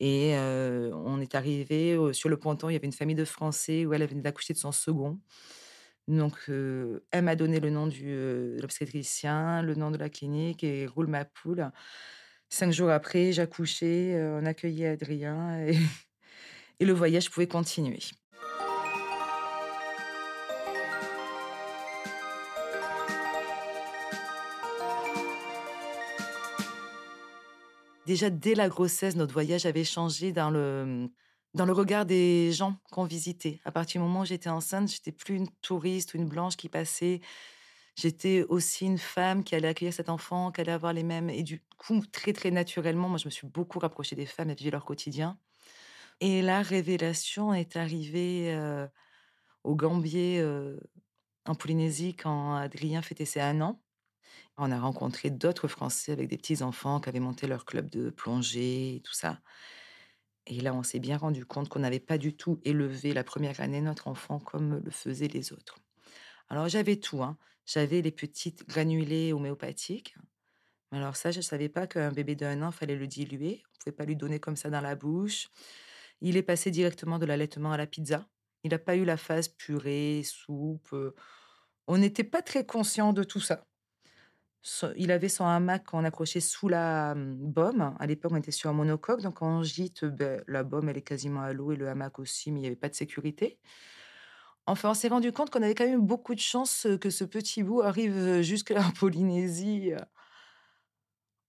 et 0.00 0.34
on 0.36 1.20
est 1.20 1.34
arrivé 1.34 1.98
sur 2.12 2.28
le 2.28 2.38
ponton. 2.38 2.70
Il 2.70 2.72
y 2.72 2.76
avait 2.76 2.86
une 2.86 2.92
famille 2.92 3.16
de 3.16 3.24
Français 3.24 3.84
où 3.84 3.92
elle 3.92 4.06
venait 4.06 4.22
d'accoucher 4.22 4.54
de 4.54 4.58
son 4.58 4.72
second. 4.72 5.18
Donc, 6.08 6.34
elle 6.48 7.22
m'a 7.22 7.36
donné 7.36 7.60
le 7.60 7.68
nom 7.68 7.86
du, 7.86 8.06
de 8.06 8.56
l'obstétricien, 8.62 9.62
le 9.62 9.74
nom 9.74 9.90
de 9.90 9.98
la 9.98 10.08
clinique 10.08 10.64
et 10.64 10.86
roule 10.86 11.06
ma 11.06 11.26
poule. 11.26 11.70
Cinq 12.48 12.72
jours 12.72 12.88
après, 12.88 13.32
j'accouchais, 13.32 14.18
on 14.18 14.46
accueillait 14.46 14.88
Adrien 14.88 15.60
et, 15.66 15.76
et 16.80 16.86
le 16.86 16.94
voyage 16.94 17.30
pouvait 17.30 17.46
continuer. 17.46 18.00
Déjà, 28.06 28.30
dès 28.30 28.54
la 28.54 28.70
grossesse, 28.70 29.16
notre 29.16 29.34
voyage 29.34 29.66
avait 29.66 29.84
changé 29.84 30.32
dans 30.32 30.48
le, 30.48 31.10
dans 31.54 31.66
le 31.66 31.72
regard 31.72 32.06
des 32.06 32.52
gens 32.52 32.76
qu'on 32.92 33.04
visitait. 33.04 33.60
À 33.64 33.72
partir 33.72 34.00
du 34.00 34.06
moment 34.06 34.20
où 34.20 34.24
j'étais 34.24 34.50
enceinte, 34.50 34.90
j'étais 34.90 35.12
plus 35.12 35.36
une 35.36 35.48
touriste 35.62 36.14
ou 36.14 36.18
une 36.18 36.28
blanche 36.28 36.56
qui 36.56 36.68
passait. 36.68 37.20
J'étais 37.96 38.44
aussi 38.44 38.86
une 38.86 38.98
femme 38.98 39.44
qui 39.44 39.54
allait 39.54 39.68
accueillir 39.68 39.94
cet 39.94 40.08
enfant, 40.08 40.52
qui 40.52 40.60
allait 40.60 40.72
avoir 40.72 40.92
les 40.92 41.02
mêmes. 41.02 41.30
Et 41.30 41.42
du 41.42 41.64
coup, 41.78 42.00
très, 42.12 42.32
très 42.32 42.50
naturellement, 42.50 43.08
moi, 43.08 43.18
je 43.18 43.26
me 43.26 43.30
suis 43.30 43.46
beaucoup 43.48 43.78
rapprochée 43.80 44.16
des 44.16 44.26
femmes 44.26 44.50
et 44.50 44.54
vivre 44.54 44.72
leur 44.72 44.84
quotidien. 44.84 45.38
Et 46.20 46.42
la 46.42 46.62
révélation 46.62 47.54
est 47.54 47.76
arrivée 47.76 48.54
euh, 48.54 48.86
au 49.64 49.76
Gambier, 49.76 50.40
euh, 50.40 50.78
en 51.46 51.54
Polynésie, 51.54 52.16
quand 52.16 52.54
Adrien 52.56 53.02
fêtait 53.02 53.24
ses 53.26 53.40
un 53.40 53.60
an. 53.62 53.82
On 54.58 54.72
a 54.72 54.80
rencontré 54.80 55.30
d'autres 55.30 55.68
Français 55.68 56.12
avec 56.12 56.28
des 56.28 56.36
petits-enfants 56.36 57.00
qui 57.00 57.08
avaient 57.08 57.20
monté 57.20 57.46
leur 57.46 57.64
club 57.64 57.90
de 57.90 58.10
plongée 58.10 58.96
et 58.96 59.00
tout 59.02 59.14
ça. 59.14 59.40
Et 60.50 60.60
là, 60.60 60.74
on 60.74 60.82
s'est 60.82 60.98
bien 60.98 61.18
rendu 61.18 61.44
compte 61.44 61.68
qu'on 61.68 61.80
n'avait 61.80 62.00
pas 62.00 62.16
du 62.16 62.34
tout 62.34 62.58
élevé 62.64 63.12
la 63.12 63.22
première 63.22 63.60
année 63.60 63.82
notre 63.82 64.08
enfant 64.08 64.38
comme 64.38 64.80
le 64.82 64.90
faisaient 64.90 65.28
les 65.28 65.52
autres. 65.52 65.78
Alors 66.48 66.68
j'avais 66.68 66.96
tout, 66.96 67.22
hein. 67.22 67.36
j'avais 67.66 68.00
les 68.00 68.10
petites 68.10 68.66
granulés 68.66 69.34
homéopathiques. 69.34 70.16
Alors 70.90 71.16
ça, 71.16 71.30
je 71.30 71.38
ne 71.38 71.42
savais 71.42 71.68
pas 71.68 71.86
qu'un 71.86 72.10
bébé 72.10 72.34
d'un 72.34 72.62
an, 72.62 72.70
fallait 72.70 72.96
le 72.96 73.06
diluer. 73.06 73.62
On 73.62 73.72
ne 73.72 73.78
pouvait 73.84 73.96
pas 73.96 74.06
lui 74.06 74.16
donner 74.16 74.40
comme 74.40 74.56
ça 74.56 74.70
dans 74.70 74.80
la 74.80 74.96
bouche. 74.96 75.48
Il 76.22 76.38
est 76.38 76.42
passé 76.42 76.70
directement 76.70 77.18
de 77.18 77.26
l'allaitement 77.26 77.72
à 77.72 77.76
la 77.76 77.86
pizza. 77.86 78.26
Il 78.64 78.70
n'a 78.70 78.78
pas 78.78 78.96
eu 78.96 79.04
la 79.04 79.18
phase 79.18 79.48
purée, 79.48 80.22
soupe. 80.24 80.94
Euh. 80.94 81.14
On 81.86 81.98
n'était 81.98 82.24
pas 82.24 82.40
très 82.40 82.64
conscient 82.64 83.12
de 83.12 83.22
tout 83.22 83.40
ça 83.40 83.67
il 84.96 85.10
avait 85.10 85.28
son 85.28 85.46
hamac 85.46 85.84
qu'on 85.84 86.04
accrochait 86.04 86.40
sous 86.40 86.68
la 86.68 87.14
baume. 87.16 87.94
À 87.98 88.06
l'époque, 88.06 88.32
on 88.32 88.36
était 88.36 88.50
sur 88.50 88.68
un 88.70 88.72
monocoque, 88.72 89.22
donc 89.22 89.42
en 89.42 89.62
gîte, 89.62 90.04
ben, 90.04 90.42
la 90.46 90.64
baume, 90.64 90.88
elle 90.88 90.98
est 90.98 91.02
quasiment 91.02 91.42
à 91.42 91.52
l'eau 91.52 91.72
et 91.72 91.76
le 91.76 91.88
hamac 91.88 92.18
aussi, 92.18 92.50
mais 92.50 92.58
il 92.58 92.62
n'y 92.62 92.66
avait 92.66 92.76
pas 92.76 92.88
de 92.88 92.94
sécurité. 92.94 93.58
Enfin, 94.66 94.90
on 94.90 94.94
s'est 94.94 95.08
rendu 95.08 95.32
compte 95.32 95.50
qu'on 95.50 95.62
avait 95.62 95.74
quand 95.74 95.86
même 95.86 96.04
beaucoup 96.04 96.34
de 96.34 96.40
chance 96.40 96.86
que 97.00 97.08
ce 97.08 97.24
petit 97.24 97.62
bout 97.62 97.80
arrive 97.82 98.42
jusqu'à 98.42 98.74
la 98.74 98.92
Polynésie 98.98 99.92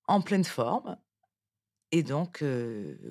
en 0.07 0.21
pleine 0.21 0.45
forme. 0.45 0.97
Et 1.91 2.03
donc, 2.03 2.41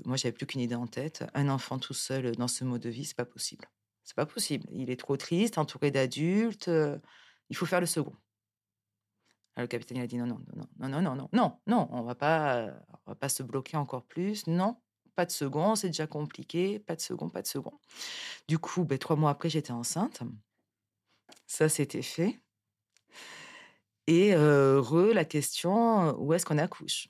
moi, 0.04 0.16
j'avais 0.16 0.32
plus 0.32 0.46
qu'une 0.46 0.60
idée 0.60 0.76
en 0.76 0.86
tête. 0.86 1.24
Un 1.34 1.48
enfant 1.48 1.78
tout 1.78 1.94
seul 1.94 2.36
dans 2.36 2.48
ce 2.48 2.64
mode 2.64 2.80
de 2.82 2.88
vie, 2.88 3.04
c'est 3.04 3.16
pas 3.16 3.26
possible. 3.26 3.68
C'est 4.04 4.16
pas 4.16 4.26
possible. 4.26 4.64
Il 4.72 4.90
est 4.90 4.98
trop 4.98 5.16
triste, 5.16 5.58
entouré 5.58 5.90
d'adultes. 5.90 6.70
il 7.50 7.56
faut 7.56 7.66
faire 7.66 7.80
le 7.80 7.86
second 7.86 8.14
le 9.60 9.66
capitaine 9.66 9.98
a 9.98 10.06
dit 10.06 10.16
non, 10.16 10.26
non, 10.26 10.38
non, 10.78 10.88
non, 10.88 11.02
non, 11.02 11.14
non, 11.14 11.28
non, 11.32 11.58
non, 11.66 11.88
on 11.90 12.02
va 12.02 12.14
pas, 12.14 12.68
on 13.06 13.10
va 13.10 13.14
pas 13.14 13.28
se 13.28 13.42
bloquer 13.42 13.76
encore 13.76 14.04
plus. 14.04 14.46
Non, 14.46 14.76
pas 15.14 15.26
de 15.26 15.30
second, 15.30 15.74
c'est 15.74 15.88
déjà 15.88 16.06
compliqué. 16.06 16.78
Pas 16.78 16.96
de 16.96 17.00
second, 17.00 17.28
pas 17.28 17.42
de 17.42 17.46
second. 17.46 17.78
Du 18.46 18.58
coup, 18.58 18.84
ben, 18.84 18.98
trois 18.98 19.16
mois 19.16 19.30
après, 19.30 19.50
j'étais 19.50 19.72
enceinte. 19.72 20.22
Ça, 21.46 21.68
c'était 21.68 22.02
fait. 22.02 22.38
Et 24.06 24.34
re, 24.34 25.12
la 25.12 25.24
question, 25.24 26.18
où 26.18 26.32
est-ce 26.32 26.46
qu'on 26.46 26.56
accouche 26.56 27.08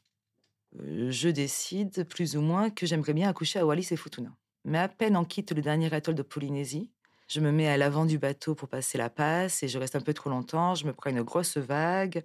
Je 0.80 1.28
décide 1.28 2.04
plus 2.08 2.36
ou 2.36 2.40
moins 2.40 2.70
que 2.70 2.86
j'aimerais 2.86 3.14
bien 3.14 3.28
accoucher 3.28 3.60
à 3.60 3.66
Wallis 3.66 3.88
et 3.90 3.96
Futuna. 3.96 4.34
Mais 4.64 4.78
à 4.78 4.88
peine 4.88 5.16
on 5.16 5.24
quitte 5.24 5.52
le 5.52 5.62
dernier 5.62 5.92
atoll 5.94 6.16
de 6.16 6.22
Polynésie, 6.22 6.90
je 7.28 7.40
me 7.40 7.52
mets 7.52 7.68
à 7.68 7.76
l'avant 7.76 8.06
du 8.06 8.18
bateau 8.18 8.54
pour 8.54 8.68
passer 8.68 8.96
la 8.98 9.10
passe 9.10 9.62
et 9.62 9.68
je 9.68 9.78
reste 9.78 9.96
un 9.96 10.00
peu 10.00 10.14
trop 10.14 10.30
longtemps. 10.30 10.74
Je 10.74 10.86
me 10.86 10.92
prends 10.94 11.10
une 11.10 11.22
grosse 11.22 11.58
vague. 11.58 12.24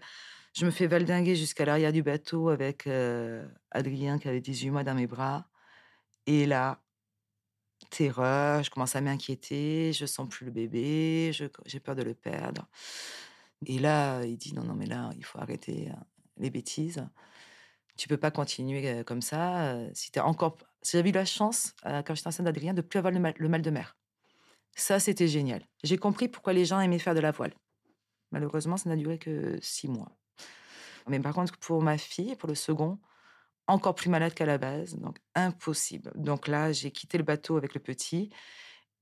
Je 0.54 0.66
me 0.66 0.72
fais 0.72 0.88
valdinguer 0.88 1.36
jusqu'à 1.36 1.66
l'arrière 1.66 1.92
du 1.92 2.04
bateau 2.04 2.50
avec 2.50 2.88
euh, 2.88 3.46
Adrien 3.72 4.18
qui 4.20 4.30
avait 4.30 4.40
18 4.42 4.70
mois 4.70 4.84
dans 4.84 4.96
mes 4.96 5.08
bras. 5.08 5.50
Et 6.26 6.46
là, 6.46 6.82
terreur, 7.90 8.64
je 8.64 8.70
commence 8.70 8.96
à 8.96 9.02
m'inquiéter, 9.02 9.92
je 9.94 10.06
sens 10.06 10.30
plus 10.30 10.46
le 10.46 10.52
bébé, 10.52 11.32
j'ai 11.66 11.80
peur 11.80 11.96
de 11.96 12.04
le 12.04 12.14
perdre. 12.14 12.68
Et 13.66 13.80
là, 13.80 14.24
il 14.24 14.38
dit 14.38 14.54
non, 14.54 14.64
non, 14.64 14.74
mais 14.76 14.86
là, 14.86 15.12
il 15.18 15.26
faut 15.26 15.40
arrêter 15.40 15.90
hein, 15.90 16.06
les 16.38 16.50
bêtises. 16.50 17.06
Tu 17.98 18.08
peux 18.08 18.18
pas 18.18 18.32
continuer 18.32 19.04
comme 19.06 19.22
ça. 19.22 19.78
Si 19.94 20.12
tu 20.12 20.20
encore, 20.20 20.58
si 20.82 20.98
j'avais 20.98 21.10
eu 21.10 21.14
la 21.14 21.26
chance 21.26 21.76
quand 21.84 22.16
j'étais 22.16 22.28
enceinte 22.28 22.46
d'Adrien 22.46 22.74
de 22.74 22.82
plus 22.82 23.00
avoir 23.00 23.12
le 23.12 23.20
mal, 23.20 23.62
de 23.62 23.70
mer. 23.70 23.98
Ça, 24.76 25.00
c'était 25.00 25.28
génial. 25.28 25.66
J'ai 25.84 25.98
compris 25.98 26.28
pourquoi 26.28 26.54
les 26.54 26.66
gens 26.66 26.80
aimaient 26.80 27.00
faire 27.00 27.16
de 27.16 27.20
la 27.20 27.32
voile. 27.32 27.54
Malheureusement, 28.32 28.78
ça 28.78 28.90
n'a 28.90 28.96
duré 28.96 29.20
que 29.20 29.58
six 29.62 29.88
mois. 29.88 30.18
Mais 31.08 31.20
par 31.20 31.34
contre, 31.34 31.58
pour 31.58 31.82
ma 31.82 31.98
fille, 31.98 32.36
pour 32.36 32.50
le 32.50 32.56
second, 32.56 33.00
encore 33.68 33.96
plus 33.96 34.10
malade 34.10 34.34
qu'à 34.34 34.46
la 34.46 34.58
base, 34.58 34.96
donc 34.96 35.18
impossible. 35.36 36.12
Donc 36.16 36.48
là, 36.48 36.72
j'ai 36.72 36.92
quitté 36.92 37.18
le 37.18 37.24
bateau 37.24 37.58
avec 37.58 37.74
le 37.74 37.80
petit 37.80 38.30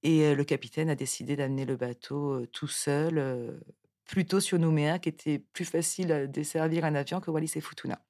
et 0.03 0.33
le 0.33 0.43
capitaine 0.43 0.89
a 0.89 0.95
décidé 0.95 1.35
d'amener 1.35 1.65
le 1.65 1.77
bateau 1.77 2.45
tout 2.47 2.67
seul, 2.67 3.61
plutôt 4.05 4.39
sur 4.39 4.59
Nouméa, 4.59 4.99
qui 4.99 5.09
était 5.09 5.39
plus 5.39 5.65
facile 5.65 6.11
à 6.11 6.27
desservir 6.27 6.85
un 6.85 6.95
avion 6.95 7.21
que 7.21 7.31
Wallis 7.31 7.53
et 7.55 7.61
Futuna. 7.61 8.03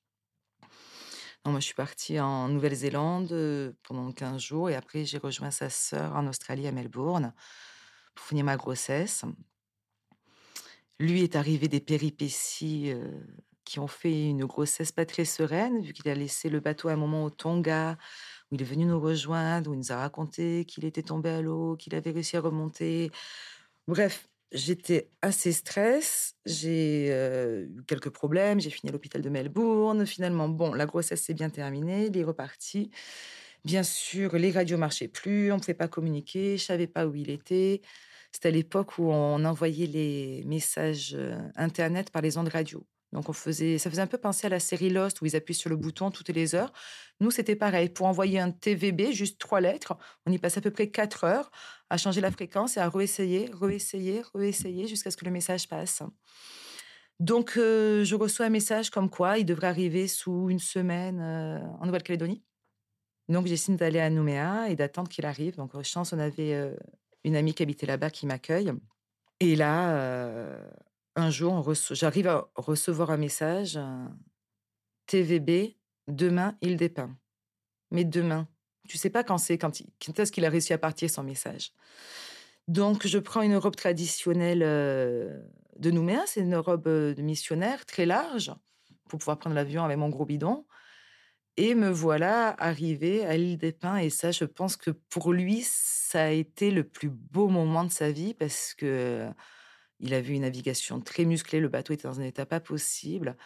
Moi, 1.45 1.59
je 1.59 1.65
suis 1.65 1.73
partie 1.73 2.19
en 2.19 2.47
Nouvelle-Zélande 2.47 3.75
pendant 3.83 4.11
15 4.11 4.41
jours 4.41 4.69
et 4.69 4.75
après, 4.75 5.05
j'ai 5.05 5.17
rejoint 5.17 5.51
sa 5.51 5.69
sœur 5.69 6.15
en 6.15 6.27
Australie, 6.27 6.67
à 6.67 6.71
Melbourne, 6.71 7.33
pour 8.15 8.25
finir 8.25 8.45
ma 8.45 8.57
grossesse. 8.57 9.25
Lui 10.99 11.23
est 11.23 11.35
arrivé 11.35 11.67
des 11.67 11.79
péripéties 11.79 12.93
qui 13.65 13.79
ont 13.79 13.87
fait 13.87 14.29
une 14.29 14.45
grossesse 14.45 14.91
pas 14.91 15.05
très 15.05 15.25
sereine, 15.25 15.81
vu 15.81 15.93
qu'il 15.93 16.09
a 16.09 16.15
laissé 16.15 16.49
le 16.49 16.59
bateau 16.59 16.89
à 16.89 16.93
un 16.93 16.97
moment 16.97 17.23
au 17.23 17.29
Tonga, 17.29 17.97
où 18.51 18.55
il 18.55 18.61
est 18.61 18.65
venu 18.65 18.85
nous 18.85 18.99
rejoindre, 18.99 19.71
où 19.71 19.73
il 19.73 19.77
nous 19.77 19.91
a 19.91 19.97
raconté 19.97 20.65
qu'il 20.65 20.85
était 20.85 21.03
tombé 21.03 21.29
à 21.29 21.41
l'eau, 21.41 21.75
qu'il 21.75 21.95
avait 21.95 22.11
réussi 22.11 22.37
à 22.37 22.41
remonter. 22.41 23.11
Bref, 23.87 24.29
j'étais 24.51 25.09
assez 25.21 25.51
stress, 25.51 26.35
j'ai 26.45 27.09
eu 27.09 27.83
quelques 27.87 28.09
problèmes, 28.09 28.59
j'ai 28.59 28.69
fini 28.69 28.89
à 28.89 28.93
l'hôpital 28.93 29.21
de 29.21 29.29
Melbourne. 29.29 30.05
Finalement, 30.05 30.49
bon, 30.49 30.73
la 30.73 30.85
grossesse 30.85 31.21
s'est 31.23 31.33
bien 31.33 31.49
terminée, 31.49 32.07
il 32.07 32.17
est 32.17 32.23
reparti. 32.23 32.91
Bien 33.65 33.83
sûr, 33.83 34.35
les 34.37 34.51
radios 34.51 34.77
marchaient 34.77 35.07
plus, 35.07 35.51
on 35.51 35.55
ne 35.55 35.59
pouvait 35.61 35.73
pas 35.75 35.87
communiquer, 35.87 36.57
je 36.57 36.63
savais 36.63 36.87
pas 36.87 37.07
où 37.07 37.15
il 37.15 37.29
était. 37.29 37.81
C'était 38.31 38.49
à 38.49 38.51
l'époque 38.51 38.97
où 38.97 39.11
on 39.11 39.43
envoyait 39.45 39.87
les 39.87 40.43
messages 40.45 41.17
internet 41.55 42.09
par 42.11 42.21
les 42.21 42.37
ondes 42.37 42.49
radio. 42.49 42.85
Donc 43.13 43.27
on 43.27 43.33
faisait, 43.33 43.77
ça 43.77 43.89
faisait 43.89 44.01
un 44.01 44.07
peu 44.07 44.17
penser 44.17 44.47
à 44.47 44.49
la 44.49 44.59
série 44.59 44.89
Lost 44.89 45.21
où 45.21 45.25
ils 45.25 45.35
appuient 45.35 45.53
sur 45.53 45.69
le 45.69 45.75
bouton 45.75 46.11
toutes 46.11 46.29
les 46.29 46.55
heures. 46.55 46.71
Nous, 47.19 47.29
c'était 47.29 47.55
pareil. 47.55 47.89
Pour 47.89 48.07
envoyer 48.07 48.39
un 48.39 48.51
TVB, 48.51 49.11
juste 49.11 49.39
trois 49.39 49.61
lettres, 49.61 49.97
on 50.25 50.31
y 50.31 50.37
passe 50.37 50.57
à 50.57 50.61
peu 50.61 50.71
près 50.71 50.89
quatre 50.89 51.23
heures 51.23 51.51
à 51.89 51.97
changer 51.97 52.21
la 52.21 52.31
fréquence 52.31 52.77
et 52.77 52.79
à 52.79 52.89
réessayer, 52.89 53.49
réessayer, 53.53 54.21
réessayer 54.33 54.87
jusqu'à 54.87 55.11
ce 55.11 55.17
que 55.17 55.25
le 55.25 55.31
message 55.31 55.67
passe. 55.67 56.01
Donc 57.19 57.53
euh, 57.57 58.03
je 58.03 58.15
reçois 58.15 58.47
un 58.47 58.49
message 58.49 58.89
comme 58.89 59.09
quoi 59.09 59.37
il 59.37 59.45
devrait 59.45 59.67
arriver 59.67 60.07
sous 60.07 60.49
une 60.49 60.59
semaine 60.59 61.19
euh, 61.21 61.59
en 61.79 61.85
Nouvelle-Calédonie. 61.85 62.43
Donc 63.29 63.45
j'essaie 63.45 63.75
d'aller 63.75 63.99
à 63.99 64.09
Nouméa 64.09 64.69
et 64.69 64.75
d'attendre 64.75 65.09
qu'il 65.09 65.25
arrive. 65.25 65.55
Donc 65.55 65.79
chance, 65.83 66.13
on 66.13 66.19
avait 66.19 66.53
euh, 66.53 66.75
une 67.23 67.35
amie 67.35 67.53
qui 67.53 67.61
habitait 67.61 67.85
là-bas 67.85 68.09
qui 68.09 68.25
m'accueille. 68.25 68.71
Et 69.39 69.55
là, 69.55 70.57
un 71.15 71.29
jour, 71.29 71.73
j'arrive 71.91 72.27
à 72.27 72.49
recevoir 72.55 73.11
un 73.11 73.17
message 73.17 73.79
TVB, 75.07 75.75
demain, 76.07 76.57
il 76.61 76.77
dépeint. 76.77 77.17
Mais 77.91 78.05
demain, 78.05 78.47
tu 78.87 78.97
sais 78.97 79.09
pas 79.09 79.23
quand 79.23 79.37
c'est, 79.37 79.57
quand, 79.57 79.71
est-ce 80.17 80.31
qu'il 80.31 80.45
a 80.45 80.49
réussi 80.49 80.73
à 80.73 80.77
partir 80.77 81.09
son 81.09 81.23
message. 81.23 81.73
Donc, 82.67 83.05
je 83.05 83.19
prends 83.19 83.41
une 83.41 83.57
robe 83.57 83.75
traditionnelle 83.75 84.59
de 84.59 85.91
Nouméa, 85.91 86.23
c'est 86.27 86.41
une 86.41 86.55
robe 86.55 86.87
de 86.87 87.21
missionnaire 87.21 87.85
très 87.85 88.05
large 88.05 88.53
pour 89.09 89.19
pouvoir 89.19 89.39
prendre 89.39 89.55
l'avion 89.55 89.83
avec 89.83 89.97
mon 89.97 90.09
gros 90.09 90.25
bidon. 90.25 90.65
Et 91.57 91.75
me 91.75 91.89
voilà 91.89 92.55
arrivée 92.63 93.25
à 93.25 93.35
l'île 93.35 93.57
des 93.57 93.73
Pins. 93.73 93.97
Et 93.97 94.09
ça, 94.09 94.31
je 94.31 94.45
pense 94.45 94.77
que 94.77 94.91
pour 94.91 95.33
lui, 95.33 95.63
ça 95.63 96.23
a 96.23 96.29
été 96.29 96.71
le 96.71 96.85
plus 96.85 97.09
beau 97.09 97.49
moment 97.49 97.83
de 97.83 97.91
sa 97.91 98.11
vie 98.11 98.33
parce 98.33 98.73
que 98.73 99.27
il 100.01 100.13
a 100.13 100.21
vu 100.21 100.33
une 100.33 100.41
navigation 100.41 100.99
très 100.99 101.25
musclée. 101.25 101.59
Le 101.59 101.69
bateau 101.69 101.93
était 101.93 102.07
dans 102.07 102.19
un 102.19 102.23
état 102.23 102.45
pas 102.45 102.59
possible. 102.59 103.37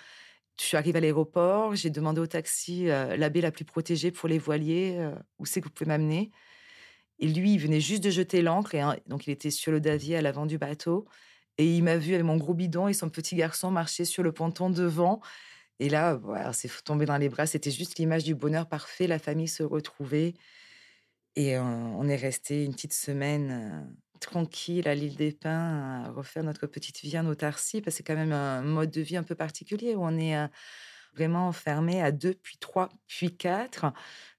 Je 0.59 0.63
suis 0.63 0.77
arrivée 0.77 0.97
à 0.97 1.01
l'aéroport. 1.01 1.75
J'ai 1.75 1.89
demandé 1.89 2.21
au 2.21 2.27
taxi 2.27 2.89
euh, 2.89 3.17
la 3.17 3.29
baie 3.29 3.41
la 3.41 3.51
plus 3.51 3.65
protégée 3.65 4.11
pour 4.11 4.29
les 4.29 4.39
voiliers. 4.39 4.95
Euh, 4.97 5.13
où 5.37 5.45
c'est 5.45 5.59
que 5.59 5.65
vous 5.65 5.73
pouvez 5.73 5.89
m'amener 5.89 6.31
Et 7.19 7.27
lui, 7.27 7.53
il 7.53 7.59
venait 7.59 7.81
juste 7.81 8.03
de 8.03 8.09
jeter 8.09 8.41
l'ancre. 8.41 8.75
Donc, 9.07 9.27
il 9.27 9.31
était 9.31 9.51
sur 9.51 9.71
le 9.71 9.81
davier 9.81 10.15
à 10.15 10.21
l'avant 10.21 10.45
du 10.45 10.57
bateau. 10.57 11.07
Et 11.57 11.75
il 11.75 11.83
m'a 11.83 11.97
vu 11.97 12.13
avec 12.13 12.25
mon 12.25 12.37
gros 12.37 12.53
bidon 12.53 12.87
et 12.87 12.93
son 12.93 13.09
petit 13.09 13.35
garçon 13.35 13.69
marcher 13.71 14.05
sur 14.05 14.23
le 14.23 14.31
ponton 14.31 14.69
devant. 14.69 15.21
Et 15.79 15.89
là, 15.89 16.21
c'est 16.53 16.69
tombé 16.83 17.05
dans 17.05 17.17
les 17.17 17.27
bras. 17.29 17.47
C'était 17.47 17.71
juste 17.71 17.97
l'image 17.99 18.23
du 18.23 18.33
bonheur 18.33 18.67
parfait. 18.67 19.07
La 19.07 19.19
famille 19.19 19.47
se 19.49 19.63
retrouvait. 19.63 20.35
Et 21.35 21.57
on 21.59 22.07
est 22.07 22.15
resté 22.15 22.63
une 22.63 22.73
petite 22.73 22.93
semaine 22.93 23.93
tranquille 24.19 24.87
à 24.87 24.95
l'île 24.95 25.15
des 25.15 25.31
Pins, 25.31 26.11
refaire 26.15 26.43
notre 26.43 26.67
petite 26.67 27.01
vie 27.01 27.17
en 27.17 27.25
autarcie, 27.25 27.81
parce 27.81 27.95
que 27.95 27.97
c'est 27.97 28.03
quand 28.03 28.15
même 28.15 28.31
un 28.33 28.61
mode 28.61 28.91
de 28.91 29.01
vie 29.01 29.17
un 29.17 29.23
peu 29.23 29.35
particulier 29.35 29.95
où 29.95 30.03
on 30.03 30.17
est 30.17 30.35
vraiment 31.13 31.47
enfermé 31.47 32.01
à 32.01 32.11
deux, 32.11 32.33
puis 32.33 32.57
trois, 32.57 32.89
puis 33.07 33.35
quatre, 33.35 33.85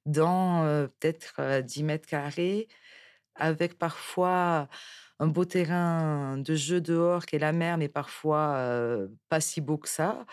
dans 0.04 0.88
peut-être 1.00 1.62
10 1.62 1.82
mètres 1.84 2.08
carrés, 2.08 2.68
avec 3.34 3.78
parfois 3.78 4.68
un 5.18 5.26
beau 5.28 5.46
terrain 5.46 6.36
de 6.36 6.54
jeu 6.54 6.80
dehors 6.82 7.24
qui 7.24 7.36
est 7.36 7.38
la 7.38 7.52
mer, 7.52 7.78
mais 7.78 7.88
parfois 7.88 9.08
pas 9.28 9.40
si 9.40 9.60
beau 9.60 9.78
que 9.78 9.88
ça. 9.88 10.26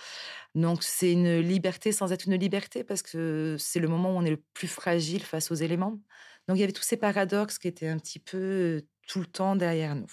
Donc 0.55 0.83
c'est 0.83 1.11
une 1.11 1.39
liberté 1.39 1.91
sans 1.91 2.11
être 2.11 2.25
une 2.27 2.35
liberté, 2.35 2.83
parce 2.83 3.01
que 3.01 3.55
c'est 3.59 3.79
le 3.79 3.87
moment 3.87 4.13
où 4.13 4.17
on 4.17 4.25
est 4.25 4.31
le 4.31 4.43
plus 4.53 4.67
fragile 4.67 5.23
face 5.23 5.51
aux 5.51 5.55
éléments. 5.55 5.99
Donc 6.47 6.57
il 6.57 6.59
y 6.59 6.63
avait 6.63 6.73
tous 6.73 6.83
ces 6.83 6.97
paradoxes 6.97 7.57
qui 7.57 7.69
étaient 7.69 7.87
un 7.87 7.97
petit 7.97 8.19
peu 8.19 8.81
tout 9.07 9.19
le 9.19 9.25
temps 9.25 9.55
derrière 9.55 9.95
nous. 9.95 10.11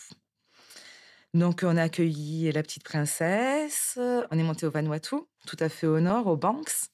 Donc, 1.33 1.61
on 1.62 1.76
a 1.76 1.85
accueilli 1.85 2.50
la 2.50 2.62
petite 2.62 2.83
princesse. 2.83 3.98
On 3.98 4.38
est 4.38 4.42
monté 4.42 4.66
au 4.66 4.70
Vanuatu, 4.70 5.16
tout 5.46 5.57
à 5.61 5.68
fait 5.68 5.87
au 5.87 6.00
nord, 6.00 6.26
au 6.26 6.37
Banks. 6.37 6.88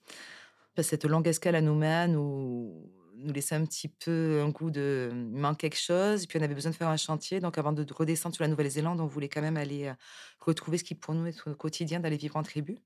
Cette 0.82 1.06
longue 1.06 1.26
escale 1.26 1.54
à 1.54 1.62
Nouméa 1.62 2.06
nous, 2.06 2.92
laissait 3.24 3.54
un 3.54 3.64
petit 3.64 3.88
peu 3.88 4.42
un 4.44 4.50
goût 4.50 4.70
de 4.70 5.08
il 5.10 5.40
manque 5.40 5.58
quelque 5.58 5.78
chose. 5.78 6.24
Et 6.24 6.26
puis, 6.26 6.38
on 6.38 6.42
avait 6.42 6.54
besoin 6.54 6.70
de 6.70 6.76
faire 6.76 6.88
un 6.88 6.98
chantier. 6.98 7.40
Donc, 7.40 7.56
avant 7.56 7.72
de 7.72 7.86
redescendre 7.94 8.34
sur 8.34 8.44
la 8.44 8.48
Nouvelle-Zélande, 8.48 9.00
on 9.00 9.06
voulait 9.06 9.30
quand 9.30 9.40
même 9.40 9.56
aller 9.56 9.86
euh, 9.86 9.94
retrouver 10.38 10.76
ce 10.76 10.84
qui, 10.84 10.94
pour 10.94 11.14
nous, 11.14 11.26
est 11.26 11.46
au 11.46 11.54
quotidien, 11.54 12.00
d'aller 12.00 12.18
vivre 12.18 12.36
en 12.36 12.42
tribu. 12.42 12.76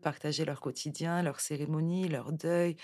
Partager 0.00 0.46
leur 0.46 0.60
quotidien, 0.60 1.22
leur 1.22 1.40
cérémonie, 1.40 2.08
leur 2.08 2.32
deuil, 2.32 2.76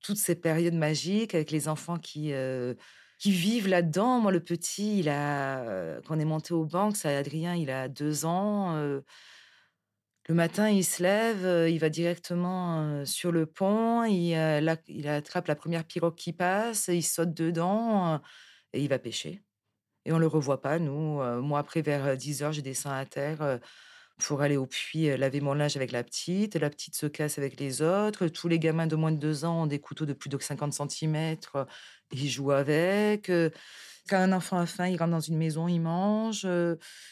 toutes 0.00 0.16
ces 0.16 0.36
périodes 0.36 0.74
magiques 0.74 1.34
avec 1.34 1.50
les 1.50 1.66
enfants 1.66 1.98
qui. 1.98 2.32
Euh, 2.32 2.74
qui 3.18 3.30
vivent 3.30 3.68
là-dedans. 3.68 4.20
Moi, 4.20 4.32
le 4.32 4.40
petit, 4.40 5.00
il 5.00 5.08
a, 5.08 6.00
quand 6.02 6.16
on 6.16 6.20
est 6.20 6.24
monté 6.24 6.54
aux 6.54 6.64
banques, 6.64 6.96
ça, 6.96 7.16
Adrien, 7.16 7.54
il 7.54 7.70
a 7.70 7.88
deux 7.88 8.24
ans. 8.24 8.74
le 10.28 10.34
matin, 10.34 10.68
il 10.68 10.84
se 10.84 11.02
lève, 11.02 11.70
il 11.70 11.78
va 11.78 11.88
directement 11.88 13.04
sur 13.04 13.32
le 13.32 13.46
pont, 13.46 14.04
il, 14.04 14.34
attrape 15.08 15.48
la 15.48 15.56
première 15.56 15.84
pirogue 15.84 16.16
qui 16.16 16.32
passe, 16.32 16.88
il 16.88 17.02
saute 17.02 17.32
dedans 17.32 18.20
et 18.72 18.82
il 18.82 18.88
va 18.88 18.98
pêcher. 18.98 19.42
Et 20.04 20.12
on 20.12 20.18
le 20.18 20.26
revoit 20.26 20.60
pas, 20.60 20.78
nous. 20.78 21.22
moi, 21.42 21.58
après, 21.58 21.82
vers 21.82 22.16
10 22.16 22.42
heures, 22.42 22.52
je 22.52 22.60
descends 22.60 22.92
à 22.92 23.06
terre 23.06 23.60
pour 24.18 24.40
aller 24.40 24.56
au 24.56 24.66
puits 24.66 25.14
laver 25.16 25.40
mon 25.40 25.54
linge 25.54 25.76
avec 25.76 25.92
la 25.92 26.02
petite. 26.02 26.56
La 26.56 26.70
petite 26.70 26.96
se 26.96 27.06
casse 27.06 27.38
avec 27.38 27.60
les 27.60 27.82
autres. 27.82 28.28
Tous 28.28 28.48
les 28.48 28.58
gamins 28.58 28.86
de 28.86 28.96
moins 28.96 29.12
de 29.12 29.18
deux 29.18 29.44
ans 29.44 29.62
ont 29.62 29.66
des 29.66 29.78
couteaux 29.78 30.06
de 30.06 30.12
plus 30.12 30.30
de 30.30 30.38
50 30.38 30.72
cm. 30.72 31.36
Ils 32.12 32.28
jouent 32.28 32.52
avec. 32.52 33.30
Quand 34.08 34.18
un 34.18 34.32
enfant 34.32 34.58
a 34.58 34.66
faim, 34.66 34.86
il 34.86 34.96
rentre 34.96 35.10
dans 35.10 35.20
une 35.20 35.36
maison, 35.36 35.66
il 35.66 35.80
mange. 35.80 36.46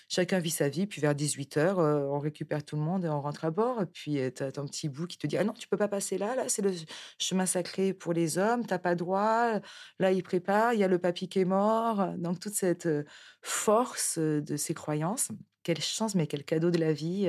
chacun 0.09 0.39
vit 0.39 0.51
sa 0.51 0.69
vie. 0.69 0.87
Puis 0.87 1.01
vers 1.01 1.15
18 1.15 1.57
h 1.57 1.75
on 1.77 2.21
récupère 2.21 2.65
tout 2.65 2.77
le 2.77 2.83
monde 2.83 3.05
et 3.05 3.09
on 3.09 3.21
rentre 3.21 3.45
à 3.45 3.51
bord. 3.51 3.83
Et 3.83 3.87
puis 3.87 4.19
tu 4.35 4.43
as 4.43 4.53
ton 4.53 4.67
petit 4.67 4.89
bout 4.89 5.09
qui 5.09 5.19
te 5.19 5.27
dit 5.27 5.37
Ah 5.37 5.43
non, 5.43 5.53
tu 5.53 5.67
peux 5.67 5.77
pas 5.77 5.89
passer 5.89 6.19
là. 6.19 6.37
Là, 6.37 6.45
c'est 6.49 6.63
le 6.63 6.73
chemin 7.19 7.47
sacré 7.47 7.93
pour 7.93 8.13
les 8.13 8.39
hommes. 8.39 8.65
T'as 8.65 8.79
pas 8.79 8.95
droit. 8.95 9.61
Là, 9.99 10.13
il 10.13 10.23
prépare. 10.23 10.75
Il 10.75 10.81
y 10.81 10.85
a 10.85 10.89
le 10.89 10.99
papy 10.99 11.29
qui 11.29 11.41
est 11.41 11.45
mort. 11.45 12.13
Donc 12.17 12.39
toute 12.39 12.55
cette 12.55 12.89
force 13.43 14.19
de 14.19 14.57
ces 14.57 14.75
croyances 14.75 15.31
quelle 15.65 15.81
chance, 15.81 16.15
mais 16.15 16.29
quel 16.29 16.45
cadeau 16.45 16.71
de 16.71 16.79
la 16.79 16.93
vie. 16.93 17.29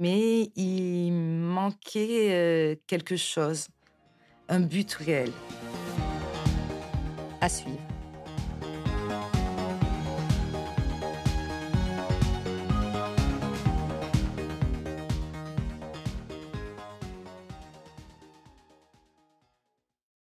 Mais 0.00 0.50
il 0.56 1.12
manquait 1.12 2.80
quelque 2.88 3.16
chose, 3.16 3.68
un 4.48 4.60
but 4.60 4.92
réel. 4.94 5.30
À 7.42 7.48
suivre. 7.48 7.91